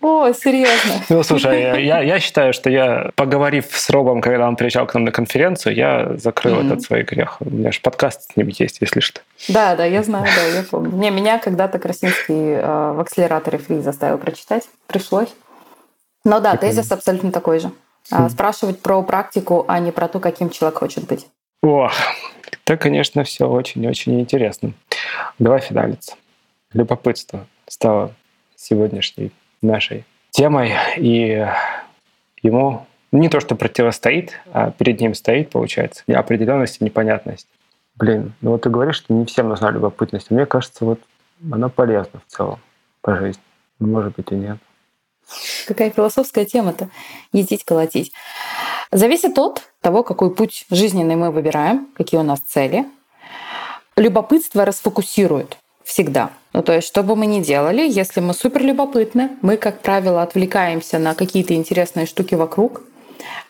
[0.00, 1.02] О, серьезно?
[1.08, 5.04] Ну, слушай, я, я считаю, что я, поговорив с Робом, когда он приезжал к нам
[5.04, 6.66] на конференцию, я закрыл mm-hmm.
[6.66, 7.36] этот свой грех.
[7.40, 9.20] У меня же подкаст с ним есть, если что.
[9.48, 10.96] Да, да, я знаю, да, я помню.
[10.96, 14.64] Не, меня когда-то Красинский э, в акселераторе ФРИИ заставил прочитать.
[14.86, 15.28] Пришлось.
[16.24, 17.70] Но да, тезис абсолютно такой же.
[18.10, 21.26] А, спрашивать про практику, а не про то, каким человек хочет быть.
[21.62, 21.92] Ох,
[22.64, 24.72] это, конечно, все очень-очень интересно.
[25.38, 26.14] Давай финалиться.
[26.72, 28.14] Любопытство стало
[28.56, 31.46] сегодняшней нашей темой, и
[32.42, 37.46] ему не то, что противостоит, а перед ним стоит, получается, определенность и непонятность.
[37.94, 41.00] Блин, ну вот ты говоришь, что не всем нужна любопытность, мне кажется, вот
[41.50, 42.60] она полезна в целом
[43.00, 43.42] по жизни.
[43.78, 44.58] Ну, может быть, и нет.
[45.66, 46.88] Какая философская тема-то?
[47.32, 48.12] Ездить, колотить.
[48.90, 52.86] Зависит от того, какой путь жизненный мы выбираем, какие у нас цели.
[53.96, 56.30] Любопытство расфокусирует всегда.
[56.56, 60.22] Ну, то есть, что бы мы ни делали, если мы супер любопытны, мы, как правило,
[60.22, 62.80] отвлекаемся на какие-то интересные штуки вокруг.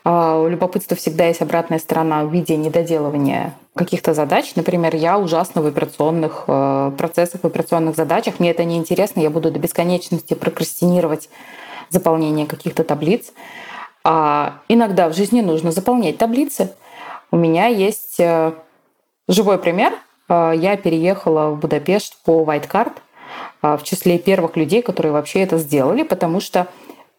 [0.02, 4.56] А у любопытства всегда есть обратная сторона в виде недоделывания каких-то задач.
[4.56, 8.40] Например, я ужасно в операционных э, процессах, в операционных задачах.
[8.40, 11.28] Мне это не интересно, я буду до бесконечности прокрастинировать
[11.90, 13.32] заполнение каких-то таблиц.
[14.02, 16.72] А иногда в жизни нужно заполнять таблицы.
[17.30, 18.52] У меня есть э,
[19.28, 19.94] живой пример–
[20.28, 22.92] я переехала в Будапешт по White Card
[23.62, 26.66] а, в числе первых людей, которые вообще это сделали, потому что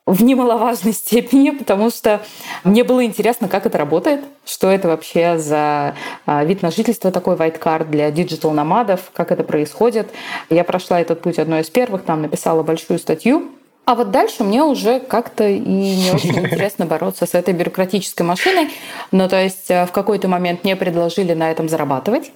[0.05, 2.21] в немаловажной степени, потому что
[2.63, 5.95] мне было интересно, как это работает, что это вообще за
[6.25, 10.09] а, вид на жительство такой white card для digital nomad ов, как это происходит.
[10.49, 13.51] Я прошла этот путь одной из первых, там написала большую статью.
[13.85, 18.69] А вот дальше мне уже как-то и не очень интересно бороться с этой бюрократической машиной.
[19.11, 22.31] Ну, то есть в какой-то момент мне предложили на этом зарабатывать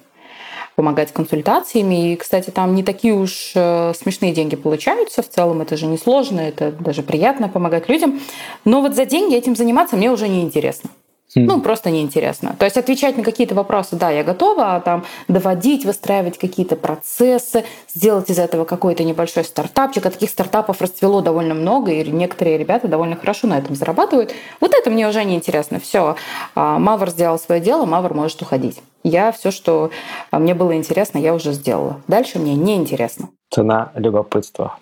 [0.76, 2.12] помогать консультациями.
[2.12, 5.22] И, кстати, там не такие уж э, смешные деньги получаются.
[5.22, 8.20] В целом это же несложно, это даже приятно помогать людям.
[8.64, 10.90] Но вот за деньги этим заниматься мне уже не интересно.
[10.90, 11.11] Хм.
[11.34, 12.54] Ну, просто неинтересно.
[12.58, 17.64] То есть отвечать на какие-то вопросы, да, я готова, а там доводить, выстраивать какие-то процессы,
[17.94, 20.04] сделать из этого какой-то небольшой стартапчик.
[20.06, 24.34] А таких стартапов расцвело довольно много, и некоторые ребята довольно хорошо на этом зарабатывают.
[24.60, 25.80] Вот это мне уже неинтересно.
[25.80, 26.16] Все,
[26.54, 28.82] а, Мавр сделал свое дело, Мавр может уходить.
[29.04, 29.90] Я все, что
[30.30, 32.00] а, мне было интересно, я уже сделала.
[32.08, 33.30] Дальше мне неинтересно.
[33.50, 34.78] Цена любопытства.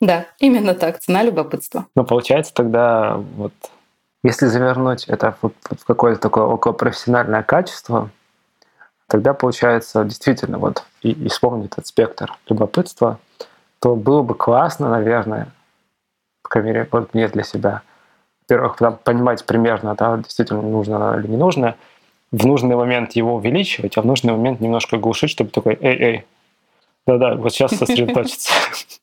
[0.00, 1.86] Да, именно так, цена любопытства.
[1.94, 3.52] Ну, получается тогда вот
[4.22, 5.50] если завернуть это в,
[5.84, 8.10] какое-то такое околопрофессиональное качество,
[9.08, 13.18] тогда получается действительно вот и, и вспомнить этот спектр любопытства,
[13.80, 15.48] то было бы классно, наверное,
[16.42, 17.82] по крайней мере, вот мне для себя,
[18.42, 21.76] во-первых, понимать примерно, да, действительно нужно или не нужно,
[22.30, 26.26] в нужный момент его увеличивать, а в нужный момент немножко глушить, чтобы такой, эй, эй,
[27.06, 28.52] да-да, вот сейчас сосредоточиться.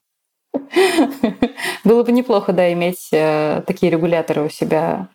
[1.83, 5.07] Было бы неплохо, да, иметь э, такие регуляторы у себя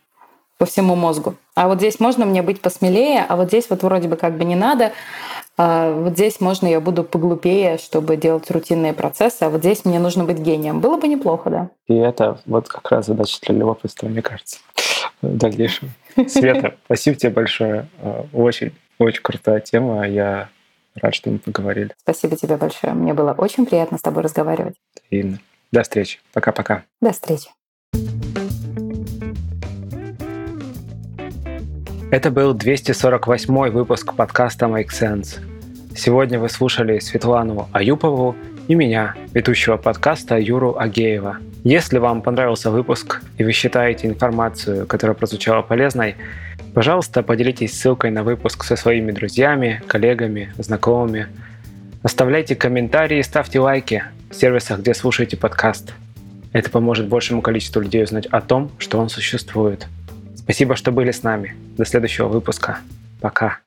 [0.59, 1.35] по всему мозгу.
[1.55, 4.45] А вот здесь можно мне быть посмелее, а вот здесь вот вроде бы как бы
[4.45, 4.93] не надо.
[5.57, 9.99] А вот здесь можно я буду поглупее, чтобы делать рутинные процессы, а вот здесь мне
[9.99, 10.80] нужно быть гением.
[10.80, 11.68] Было бы неплохо, да.
[11.87, 14.59] И это вот как раз задача для любопытства, мне кажется,
[15.22, 15.91] в дальнейшем.
[16.28, 17.89] Света, спасибо тебе большое.
[18.01, 20.09] А, очень, очень крутая тема.
[20.09, 20.49] Я
[21.01, 21.90] рад, что мы поговорили.
[22.01, 22.92] Спасибо тебе большое.
[22.95, 24.76] Мне было очень приятно с тобой разговаривать.
[25.11, 25.38] Именно.
[25.72, 26.20] До встречи.
[26.32, 26.84] Пока-пока.
[27.01, 27.51] До встречи.
[32.11, 35.40] Это был 248 выпуск подкаста Make Sense.
[35.97, 38.36] Сегодня вы слушали Светлану Аюпову
[38.68, 41.38] и меня, ведущего подкаста Юру Агеева.
[41.64, 46.14] Если вам понравился выпуск и вы считаете информацию, которая прозвучала полезной,
[46.75, 51.29] пожалуйста, поделитесь ссылкой на выпуск со своими друзьями, коллегами, знакомыми.
[52.03, 55.95] Оставляйте комментарии и ставьте лайки в сервисах, где слушаете подкаст.
[56.53, 59.87] Это поможет большему количеству людей узнать о том, что он существует.
[60.37, 61.55] Спасибо, что были с нами.
[61.79, 62.79] До следующего выпуска.
[63.20, 63.64] Пока.